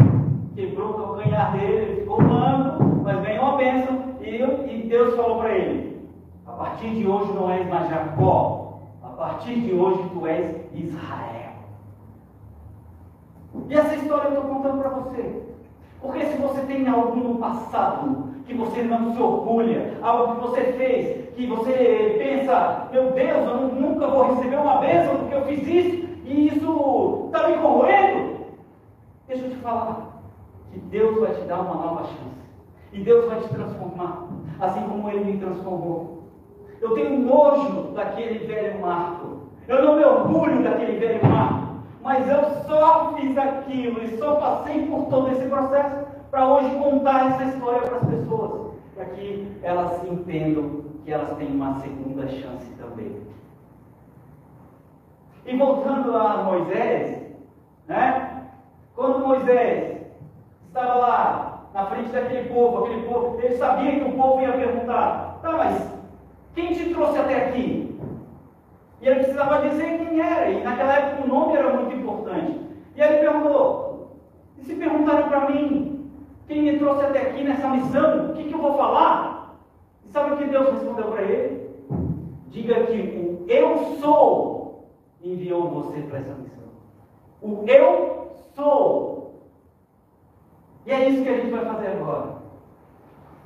[0.55, 5.57] quebrou o calcanhar dele, ele ficou humano, mas ganhou a bênção, e, Deus falou para
[5.57, 6.07] ele,
[6.45, 11.53] a partir de hoje não és mais Jacó, a partir de hoje tu és Israel.
[13.67, 15.41] E essa história eu estou contando para você.
[15.99, 20.73] Porque se você tem algo no passado que você não se orgulha, algo que você
[20.73, 25.67] fez, que você pensa, meu Deus, eu nunca vou receber uma bênção porque eu fiz
[25.67, 28.37] isso e isso está me corroendo,
[29.27, 30.21] deixa eu te falar.
[30.71, 32.48] que Deus vai te dar uma nova chance.
[32.91, 34.27] E Deus vai te transformar,
[34.59, 36.23] assim como Ele me transformou.
[36.81, 39.39] Eu tenho nojo daquele velho Marco.
[39.67, 41.69] Eu não me orgulho daquele velho Marco.
[42.01, 47.31] Mas eu só fiz aquilo e só passei por todo esse processo para hoje contar
[47.31, 48.71] essa história para as pessoas.
[48.95, 53.21] Para que elas entendam que elas têm uma segunda chance também.
[55.45, 57.23] E voltando a Moisés,
[57.87, 58.47] né?
[58.95, 60.01] Quando Moisés
[60.67, 65.39] estava lá na frente daquele povo, aquele povo, ele sabia que o povo ia perguntar:
[65.41, 65.89] tá, mas
[66.53, 67.99] quem te trouxe até aqui?
[69.01, 72.59] E ele precisava dizer quem era, e naquela época o nome era muito importante.
[72.95, 74.17] E ele perguntou:
[74.57, 76.11] e se perguntarem para mim,
[76.47, 79.57] quem me trouxe até aqui nessa missão, o que, que eu vou falar?
[80.05, 81.69] E sabe o que Deus respondeu para ele?
[82.47, 84.59] Diga que o eu sou
[85.23, 86.63] enviou você para essa missão.
[87.41, 89.18] O eu sou.
[90.89, 92.29] E é isso que a gente vai fazer agora.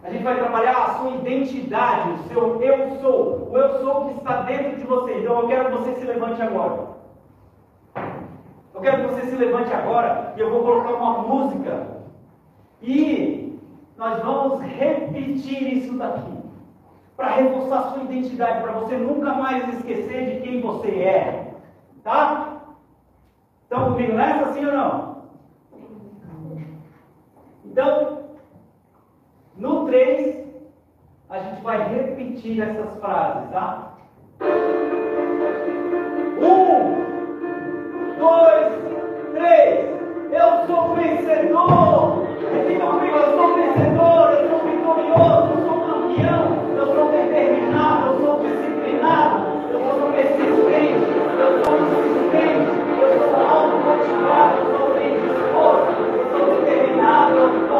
[0.01, 4.19] A gente vai trabalhar a sua identidade, o seu eu sou, o eu sou que
[4.19, 5.19] está dentro de você.
[5.19, 6.87] Então eu quero que você se levante agora.
[8.73, 11.87] Eu quero que você se levante agora e eu vou colocar uma música.
[12.81, 13.59] E
[13.97, 16.37] nós vamos repetir isso daqui.
[17.17, 21.55] Para reforçar a sua identidade, para você nunca mais esquecer de quem você é.
[22.05, 22.61] Tá?
[23.63, 25.12] Estão comigo nessa, sim ou não?
[27.73, 28.19] Então,
[29.57, 30.45] no 3,
[31.27, 33.93] a gente vai repetir essas frases, tá?
[36.37, 36.93] Um,
[38.19, 38.73] dois,
[39.33, 39.89] três.
[40.31, 42.27] Eu sou vencedor.
[42.53, 46.45] Repita comigo, eu sou vencedor, eu sou vitorioso, eu sou campeão,
[46.77, 51.09] eu sou determinado, eu sou disciplinado, eu sou persistente,
[51.39, 52.69] eu sou insistente,
[53.01, 54.72] eu sou automotivado,
[57.03, 57.72] sou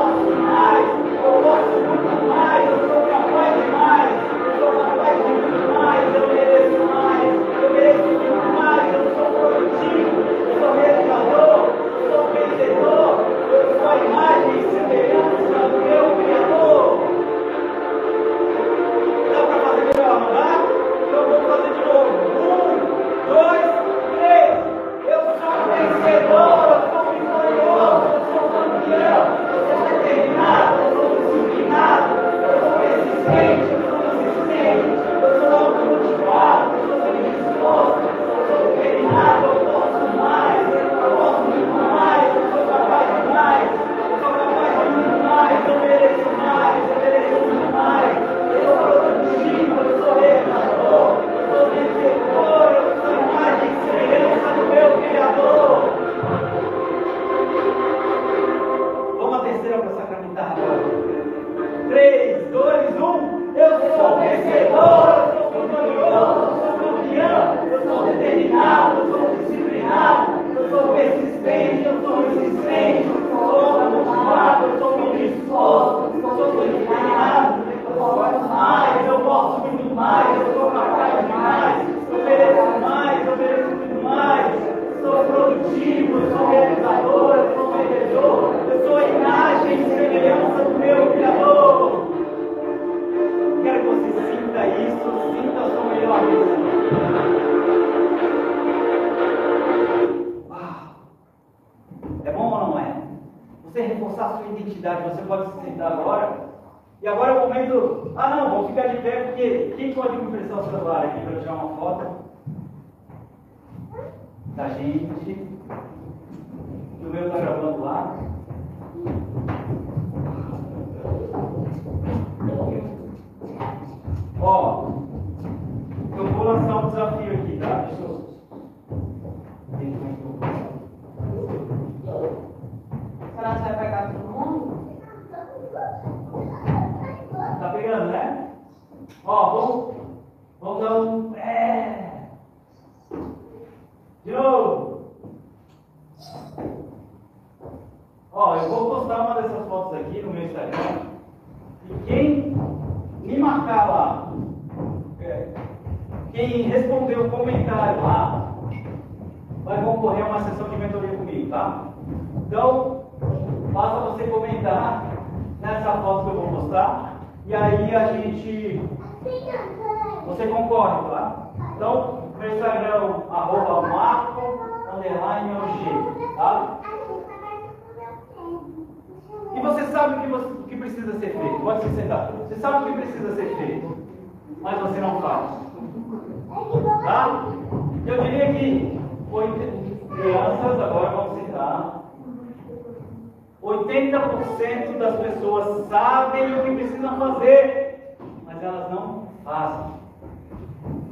[194.73, 199.93] 80% das pessoas sabem o que precisam fazer, mas elas não fazem.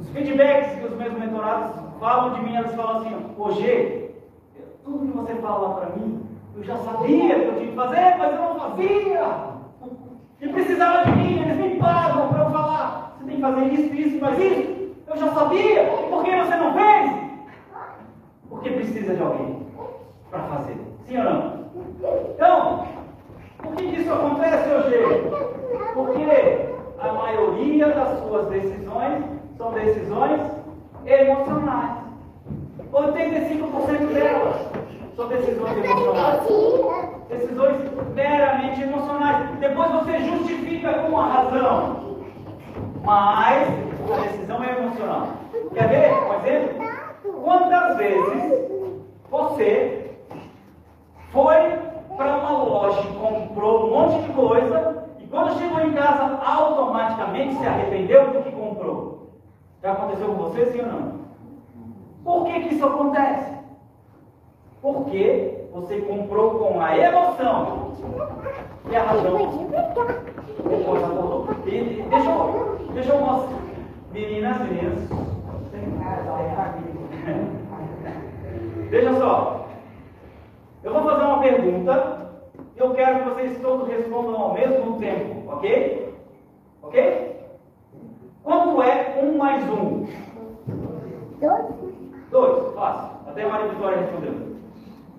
[0.00, 4.10] Os feedbacks que os meus mentorados falam de mim, eles falam assim, hoje,
[4.84, 8.32] tudo que você fala para mim, eu já sabia que eu tinha que fazer, mas
[8.32, 9.52] eu não fazia.
[10.40, 13.16] E precisava de mim, eles me pagam para eu falar.
[13.18, 14.92] Você tem que fazer isso, isso, mas isso.
[15.06, 15.86] Eu já sabia.
[16.10, 17.12] Por que você não fez?
[18.48, 19.66] Porque precisa de alguém
[20.30, 20.76] para fazer.
[21.06, 21.62] Sim ou não?
[22.34, 22.86] Então,
[23.62, 24.96] por que isso acontece hoje?
[25.94, 29.24] Porque a maioria das suas decisões
[29.56, 30.40] são decisões
[31.06, 32.02] emocionais.
[32.92, 34.56] 85% delas
[35.16, 36.42] são decisões emocionais.
[37.28, 37.76] Decisões
[38.14, 39.50] meramente emocionais.
[39.58, 42.16] Depois você justifica com a razão.
[43.04, 43.68] Mas
[44.12, 45.28] a decisão é emocional.
[45.74, 47.42] Quer ver um exemplo?
[47.42, 48.52] Quantas vezes
[49.30, 50.10] você
[51.32, 56.38] foi para uma loja e comprou um monte de coisa e quando chegou em casa
[56.44, 59.30] automaticamente se arrependeu do que comprou?
[59.82, 61.22] Já aconteceu com você, sim ou não?
[62.24, 63.52] Por que, que isso acontece?
[64.80, 67.92] Porque você comprou com a emoção
[68.90, 69.68] e a razão
[70.68, 71.48] depois acordou.
[71.66, 73.58] E, deixa eu, deixa eu mostrar.
[74.12, 75.08] Meninas, meninas.
[78.90, 79.61] Deixa só.
[80.84, 82.30] Eu vou fazer uma pergunta
[82.74, 86.12] e eu quero que vocês todos respondam ao mesmo tempo, ok?
[86.82, 87.36] Ok?
[88.42, 90.06] Quanto é um mais um?
[91.40, 91.64] Dois.
[92.30, 93.10] Dois, fácil.
[93.28, 94.56] Até a Maria Vitória respondeu.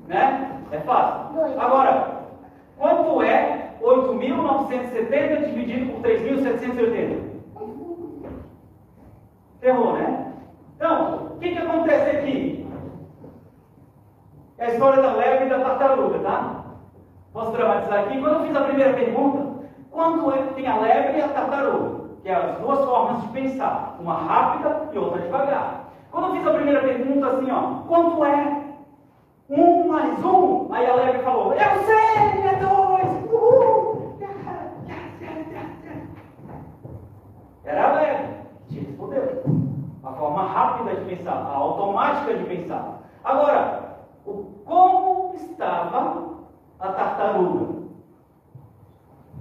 [0.08, 0.62] Né?
[0.72, 1.34] É fácil.
[1.34, 1.58] Dois.
[1.58, 2.26] Agora,
[2.78, 7.20] quanto é 8.970 dividido por 3.780?
[9.62, 10.34] Ferrou, né?
[10.76, 12.63] Então, o que, que acontece aqui?
[14.64, 16.64] É a história da lebre e da tartaruga, tá?
[17.34, 18.18] Posso dramatizar aqui?
[18.18, 22.00] Quando eu fiz a primeira pergunta, quanto é que tem a lebre e a tartaruga?
[22.22, 25.90] Que é as duas formas de pensar, uma rápida e outra devagar.
[26.10, 28.64] Quando eu fiz a primeira pergunta, assim, ó, quanto é
[29.50, 30.74] um mais um?
[30.74, 34.18] Aí a lebre falou, eu sei, é dois, uhul.
[37.66, 38.28] Era a lebre,
[38.70, 39.44] te respondeu.
[40.06, 43.02] A forma rápida de pensar, a automática de pensar.
[43.26, 43.83] Agora,
[44.24, 46.24] como estava
[46.80, 47.84] a tartaruga?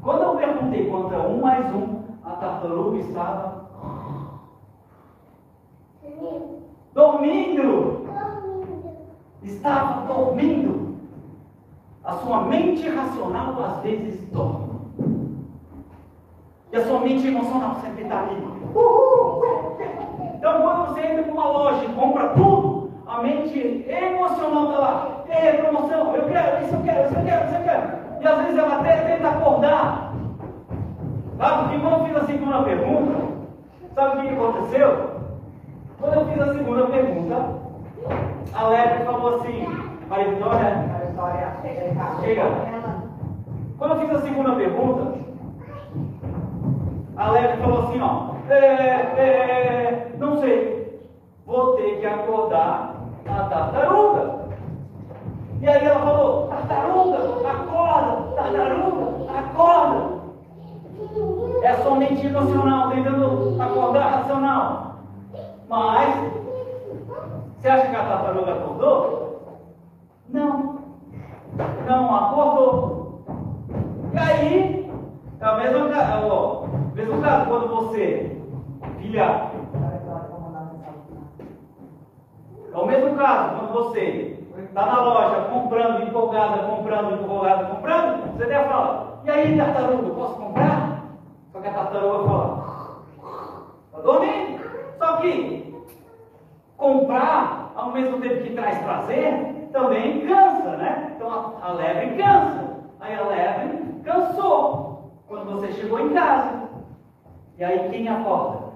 [0.03, 3.63] Quando eu perguntei quanto é um mais um, a tartaruga estava
[6.95, 8.03] dormindo.
[9.43, 10.97] Estava dormindo.
[12.05, 14.73] A sua mente racional às vezes dorme.
[16.73, 18.37] E a sua mente emocional sempre está ali.
[18.75, 19.43] Uhul.
[20.35, 22.62] Então, quando você entra para uma loja e compra tudo,
[23.13, 25.25] a mente emocional está lá.
[25.29, 27.83] É promoção, eu quero, isso eu quero, isso eu quero, isso eu quero.
[28.21, 30.13] E às vezes ela até tenta acordar.
[31.39, 31.63] Sabe?
[31.63, 33.19] Porque quando eu fiz a segunda pergunta,
[33.95, 35.11] sabe o que aconteceu?
[36.01, 37.49] Quando eu fiz a segunda pergunta,
[38.55, 39.67] a Lebre falou assim,
[40.09, 40.93] Maria Vitória.
[42.21, 42.45] Chega.
[43.79, 45.15] quando eu fiz a segunda pergunta,
[47.17, 51.01] a Lebre falou assim, ó, é, é, não sei,
[51.47, 52.92] vou ter que acordar
[53.39, 54.43] a tartaruga.
[55.61, 57.19] E aí ela falou, tartaruga,
[57.49, 60.23] acorda, tartaruga, acorda.
[61.63, 64.97] É a sua mente emocional tentando acordar racional.
[65.69, 66.33] Mas,
[67.57, 69.43] você acha que a tartaruga acordou?
[70.29, 70.79] Não.
[71.87, 73.25] Não acordou.
[74.13, 74.93] E aí,
[75.41, 75.89] é o mesmo,
[76.31, 78.41] ó, mesmo caso quando você,
[78.99, 79.52] filha,
[82.73, 88.45] é o mesmo caso quando você está na loja comprando, empolgada, comprando, empolgada, comprando, você
[88.45, 91.03] até fala, e aí tartaruga, posso comprar?
[91.53, 93.03] Só que a tartaruga fala,
[93.87, 94.63] está dormindo.
[94.99, 95.85] Só que
[96.77, 101.13] comprar, ao mesmo tempo que traz prazer, também cansa, né?
[101.15, 102.73] Então a, a lebre cansa.
[103.01, 106.69] Aí a lebre cansou quando você chegou em casa.
[107.59, 108.73] E aí quem acorda?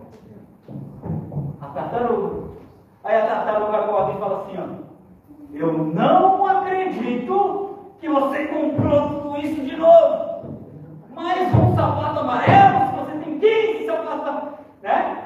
[1.60, 2.45] A tartaruga.
[3.06, 4.86] Aí a tartaruga acorda e fala assim, ó.
[5.54, 10.58] Eu não acredito que você comprou tudo isso de novo.
[11.14, 15.24] Mais um sapato amarelo, se você tem 15 sapatos né?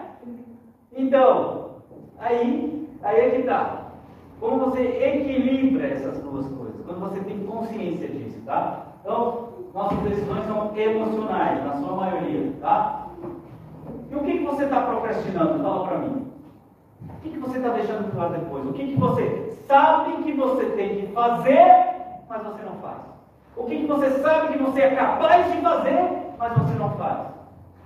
[0.96, 1.70] Então,
[2.18, 3.92] aí, aí é que tá.
[4.38, 8.86] Como você equilibra essas duas coisas, quando você tem consciência disso, tá?
[9.00, 13.06] Então, Nossas decisões são emocionais, na sua maioria, tá?
[14.10, 15.62] E o que, que você está procrastinando?
[15.62, 16.29] Fala para mim.
[17.20, 18.64] O que, que você está deixando para depois?
[18.66, 21.86] O que, que você sabe que você tem que fazer,
[22.26, 22.96] mas você não faz?
[23.54, 27.18] O que, que você sabe que você é capaz de fazer, mas você não faz?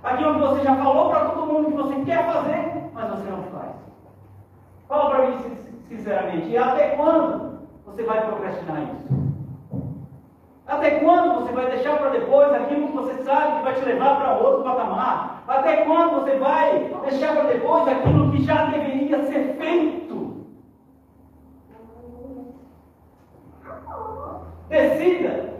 [0.01, 3.43] Aquilo que você já falou para todo mundo que você quer fazer, mas você não
[3.43, 3.71] faz.
[4.87, 5.37] Fala para mim
[5.89, 6.47] sinceramente.
[6.47, 9.24] E até quando você vai procrastinar isso?
[10.85, 14.17] Até quando você vai deixar para depois aquilo que você sabe que vai te levar
[14.17, 15.43] para outro patamar?
[15.47, 20.45] Até quando você vai deixar para depois aquilo que já deveria ser feito?
[24.69, 25.55] Decida.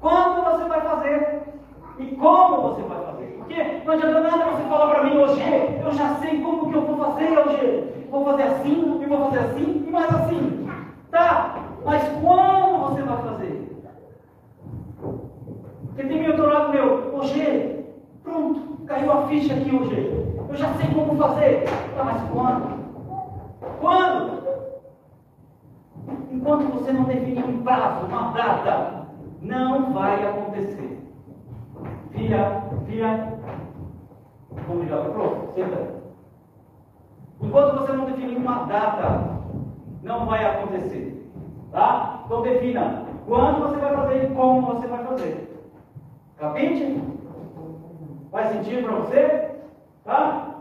[0.00, 1.42] Quando você vai fazer?
[1.98, 3.26] E como você vai fazer?
[3.36, 5.42] Porque não adianta nada você falar para mim hoje,
[5.84, 8.06] eu já sei como que eu vou fazer hoje.
[8.10, 10.66] Vou fazer assim, e vou fazer assim, e mais assim.
[11.10, 13.66] Tá, mas quando você vai fazer?
[15.96, 17.84] Porque tem meu outro lado meu, hoje,
[18.22, 20.36] pronto, caiu a ficha aqui hoje.
[20.48, 21.64] Eu já sei como fazer.
[21.96, 22.84] Tá, mas quando?
[23.80, 24.46] Quando?
[26.30, 29.06] Enquanto você não definir um prazo, uma data,
[29.42, 31.02] não vai acontecer.
[32.12, 33.34] Filha, filha,
[34.68, 35.96] vamos ligar para o Senta.
[37.42, 39.40] Enquanto você não definir uma data,
[40.02, 41.28] não vai acontecer.
[41.72, 42.22] Tá?
[42.24, 45.66] Então defina quando você vai fazer e como você vai fazer.
[46.38, 47.02] Capite?
[48.30, 49.50] Faz sentido para você?
[50.04, 50.54] Tá?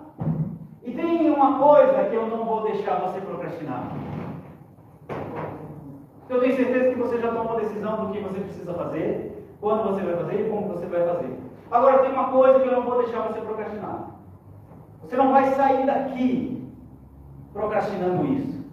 [0.84, 3.92] E tem uma coisa que eu não vou deixar você procrastinar.
[6.30, 9.84] Eu tenho certeza que você já tomou a decisão do que você precisa fazer, quando
[9.84, 11.40] você vai fazer e como você vai fazer.
[11.72, 14.12] Agora tem uma coisa que eu não vou deixar você procrastinar.
[15.02, 16.68] Você não vai sair daqui
[17.54, 18.66] procrastinando isso.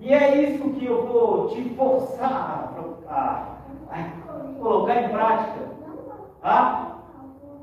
[0.00, 2.74] E é isso que eu vou te forçar
[3.08, 3.56] a, a,
[3.90, 5.60] a colocar em prática,
[6.40, 6.96] tá?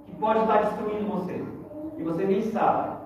[0.05, 1.43] Que pode estar destruindo você.
[1.97, 2.97] E você nem sabe.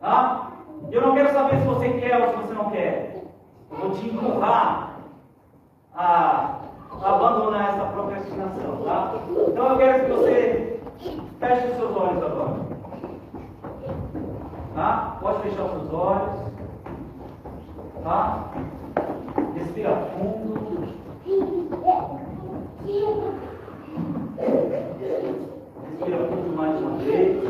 [0.00, 0.52] Tá?
[0.90, 3.09] Eu não quero saber se você quer ou se você não quer.
[3.70, 4.96] Vou te empurrar
[5.94, 6.60] a
[7.02, 9.14] abandonar essa procrastinação, tá?
[9.48, 10.80] Então eu quero que você
[11.38, 12.56] feche os seus olhos agora.
[14.74, 15.18] Tá?
[15.20, 16.40] Pode fechar os seus olhos.
[18.02, 18.44] Tá?
[19.54, 20.94] Respira fundo.
[25.98, 27.40] Respira fundo mais uma vez.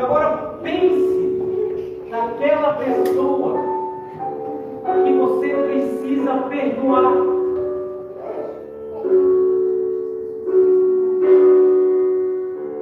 [0.00, 3.60] Agora pense naquela pessoa
[5.04, 7.12] que você precisa perdoar.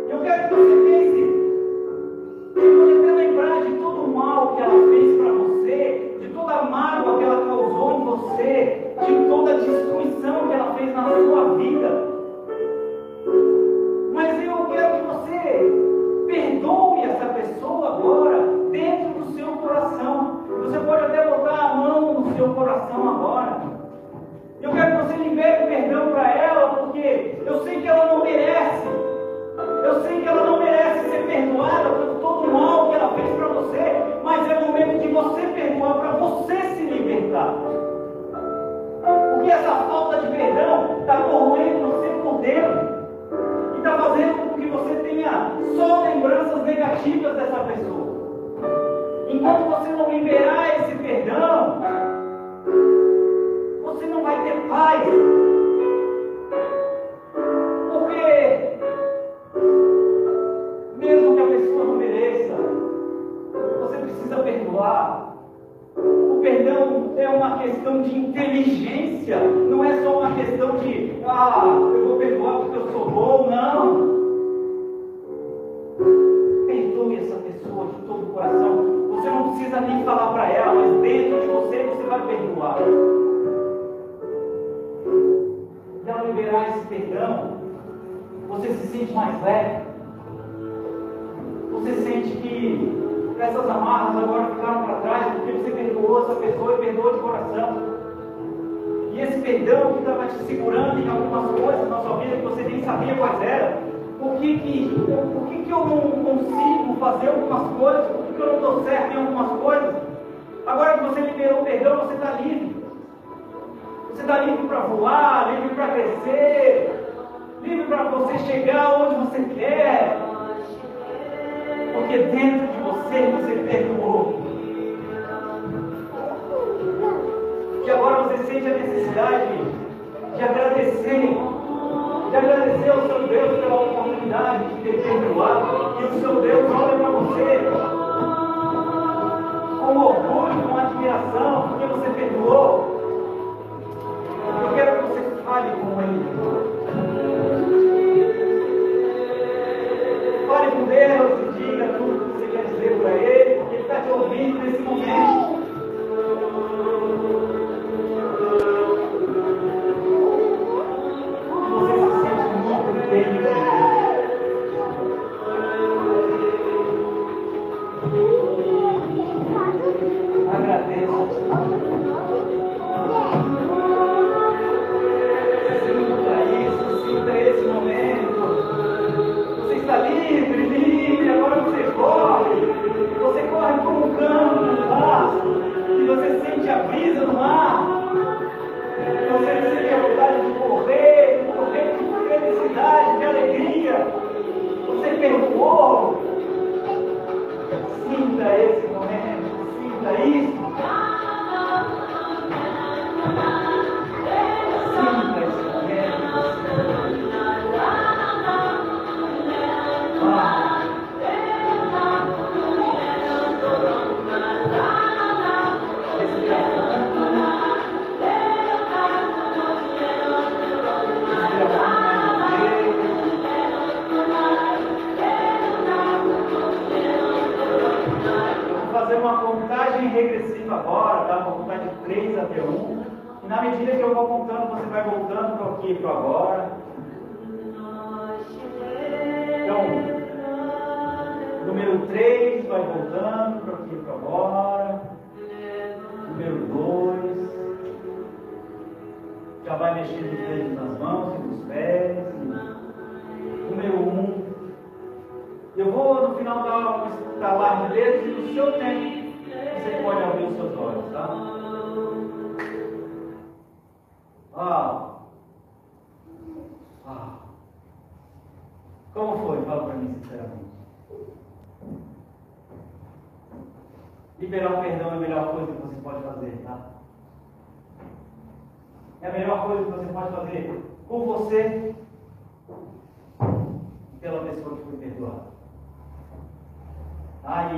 [0.09, 1.23] Eu quero que você pense.
[2.55, 6.53] Você pode até lembrar de todo o mal que ela fez para você, de toda
[6.53, 9.48] a mágoa que ela causou em você, de toda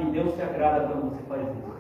[0.01, 1.71] e Deus se agrada quando você faz isso.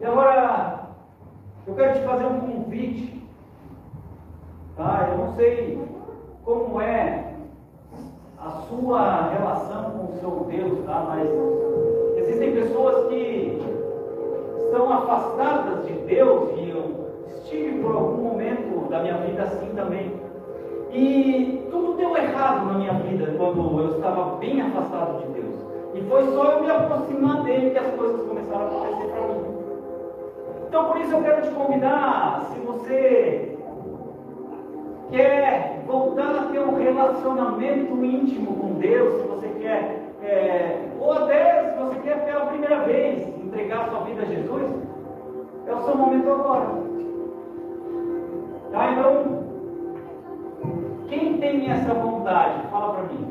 [0.00, 0.88] E agora,
[1.66, 3.26] eu quero te fazer um convite.
[4.76, 5.08] Tá?
[5.10, 5.88] Eu não sei
[6.44, 7.34] como é
[8.38, 11.04] a sua relação com o seu Deus, tá?
[11.08, 11.28] Mas
[12.16, 13.60] existem pessoas que
[14.64, 20.27] estão afastadas de Deus e eu estive por algum momento da minha vida assim também.
[20.90, 25.54] E tudo deu errado na minha vida quando eu estava bem afastado de Deus.
[25.94, 29.58] E foi só eu me aproximar dele que as coisas começaram a acontecer para mim.
[30.68, 33.58] Então por isso eu quero te convidar, se você
[35.10, 41.72] quer voltar a ter um relacionamento íntimo com Deus, se você quer, é, ou até
[41.72, 44.70] se você quer pela primeira vez entregar sua vida a Jesus,
[45.66, 46.66] é o seu momento agora.
[48.70, 48.92] Tá?
[48.92, 49.37] Então,
[51.48, 53.26] tem essa vontade, fala para mim,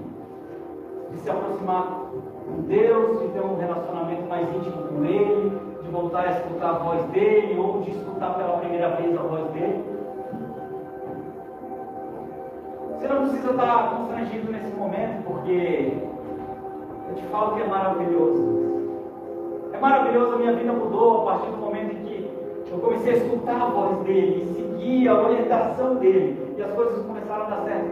[1.11, 2.09] de se aproximar
[2.45, 6.79] com Deus, de ter um relacionamento mais íntimo com Ele, de voltar a escutar a
[6.79, 9.85] voz dele, ou de escutar pela primeira vez a voz dele.
[12.89, 15.93] Você não precisa estar constrangido nesse momento, porque
[17.09, 18.57] eu te falo que é maravilhoso.
[19.73, 23.17] É maravilhoso, a minha vida mudou a partir do momento em que eu comecei a
[23.17, 27.86] escutar a voz dele, seguir a orientação dele, e as coisas começaram a dar certo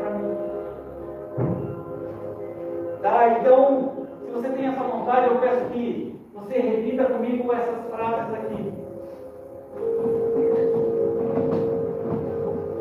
[3.06, 3.38] Tá?
[3.40, 8.74] Então, se você tem essa vontade, eu peço que você repita comigo essas frases aqui.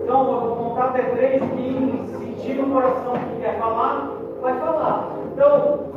[0.02, 5.10] Então, vou contar até três, quem sentir no coração que quer falar, vai falar.
[5.34, 5.88] Então,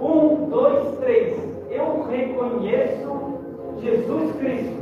[0.00, 1.36] um, dois, três.
[1.72, 3.40] Eu reconheço
[3.80, 4.76] Jesus Cristo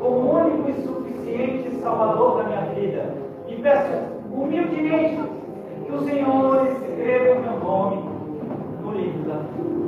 [0.00, 3.12] como o único e suficiente Salvador da minha vida.
[3.48, 3.90] E peço
[4.32, 5.37] humildemente
[5.88, 7.96] que o Senhor escreva o meu nome
[8.82, 9.78] no livro da vida.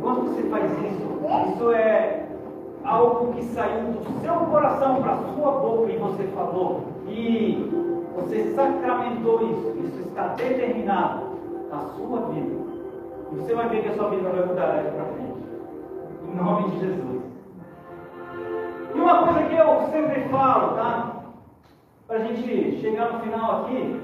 [0.00, 2.26] Quando você faz isso, isso é
[2.82, 7.70] algo que saiu do seu coração para a sua boca e você falou, e
[8.16, 11.26] você sacramentou isso, isso está determinado
[11.70, 12.56] na sua vida.
[13.32, 15.40] E você vai ver que a sua vida vai mudar daqui para frente.
[16.26, 17.22] Em nome de Jesus.
[18.94, 21.19] E uma coisa que eu sempre falo, tá?
[22.10, 24.00] Para a gente chegar no final aqui,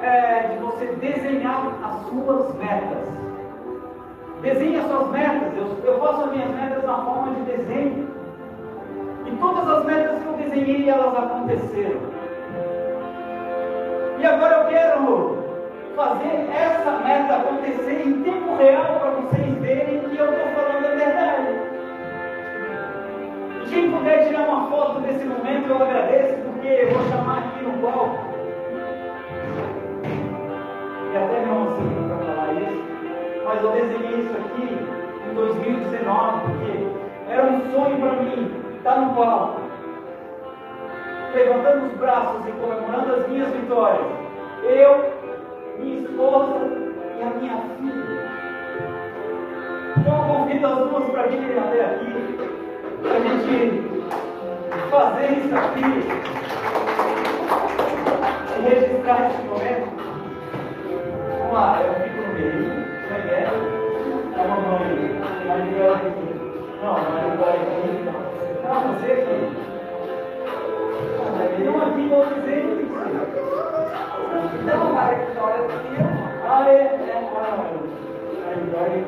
[0.00, 3.08] é de você desenhar as suas metas.
[4.40, 5.56] Desenhe as suas metas.
[5.56, 8.08] Eu, eu faço as minhas metas na forma de desenho.
[9.26, 12.00] E todas as metas que eu desenhei, elas aconteceram.
[14.20, 15.38] E agora eu quero
[15.96, 20.94] fazer essa meta acontecer em tempo real para vocês verem que eu estou falando a
[20.94, 21.53] verdade.
[23.74, 27.72] Quem puder tirar uma foto desse momento, eu agradeço, porque eu vou chamar aqui no
[27.82, 28.18] palco.
[31.12, 32.84] E até me emociono para falar isso.
[33.44, 34.78] Mas eu desenhei isso aqui
[35.28, 39.60] em 2019, porque era um sonho para mim estar no palco,
[41.34, 44.06] levantando os braços e comemorando as minhas vitórias.
[44.62, 45.12] Eu,
[45.80, 46.60] minha esposa
[47.18, 48.24] e a minha filha.
[49.98, 52.63] Então eu convido as duas para virem até aqui,
[53.04, 53.84] para a gente
[54.90, 55.84] fazer isso aqui
[58.48, 59.88] e registrar esse momento.
[61.38, 62.64] Vamos lá, eu fico no meio.
[63.10, 63.36] É que é?
[64.36, 64.94] A mamãe,
[65.50, 66.26] a Miguel aqui.
[66.82, 66.98] Não, a
[67.28, 67.88] Miguel aqui.
[68.64, 69.36] Não, você aqui.
[71.64, 72.84] Não aqui, vou dizer que
[74.64, 76.14] Não, para a história filme.
[76.48, 77.52] Ah, é, é, ah,
[78.50, 79.04] a Miguel.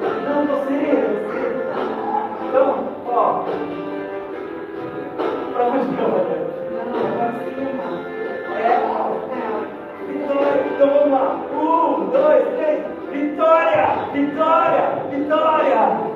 [0.00, 1.54] Não, você, você.
[2.48, 2.66] Então,
[3.06, 3.44] ó.
[5.52, 6.18] Pra onde eu vou?
[8.56, 8.80] É,
[10.08, 11.24] Vitória, então vamos lá.
[11.52, 12.80] Um, dois, três.
[13.10, 13.86] Vitória!
[14.12, 14.84] Vitória!
[15.10, 16.13] Vitória!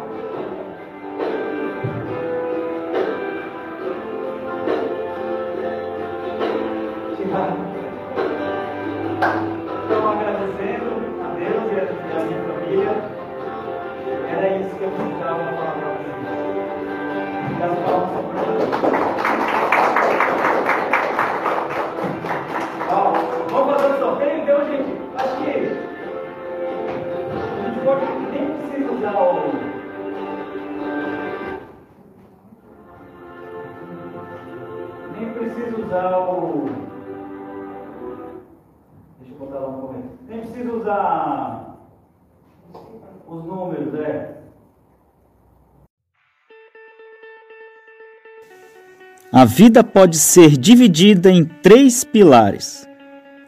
[49.31, 52.89] A vida pode ser dividida em três pilares: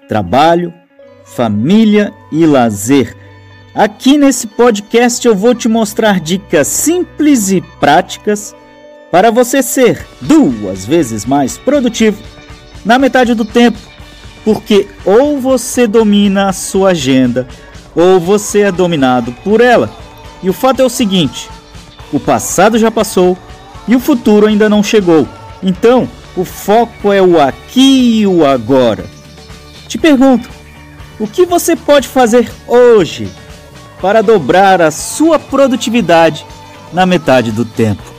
[0.07, 0.75] trabalho,
[1.25, 3.17] família e lazer.
[3.75, 8.55] Aqui nesse podcast eu vou te mostrar dicas simples e práticas
[9.11, 12.23] para você ser duas vezes mais produtivo
[12.85, 13.79] na metade do tempo,
[14.45, 17.49] porque ou você domina a sua agenda
[17.95, 19.91] ou você é dominado por ela.
[20.43, 21.49] E o fato é o seguinte:
[22.13, 23.35] o passado já passou
[23.89, 25.27] e o futuro ainda não chegou.
[25.63, 29.05] Então, o foco é o aqui e o agora.
[29.87, 30.49] Te pergunto,
[31.19, 33.31] o que você pode fazer hoje
[34.01, 36.47] para dobrar a sua produtividade
[36.93, 38.10] na metade do tempo?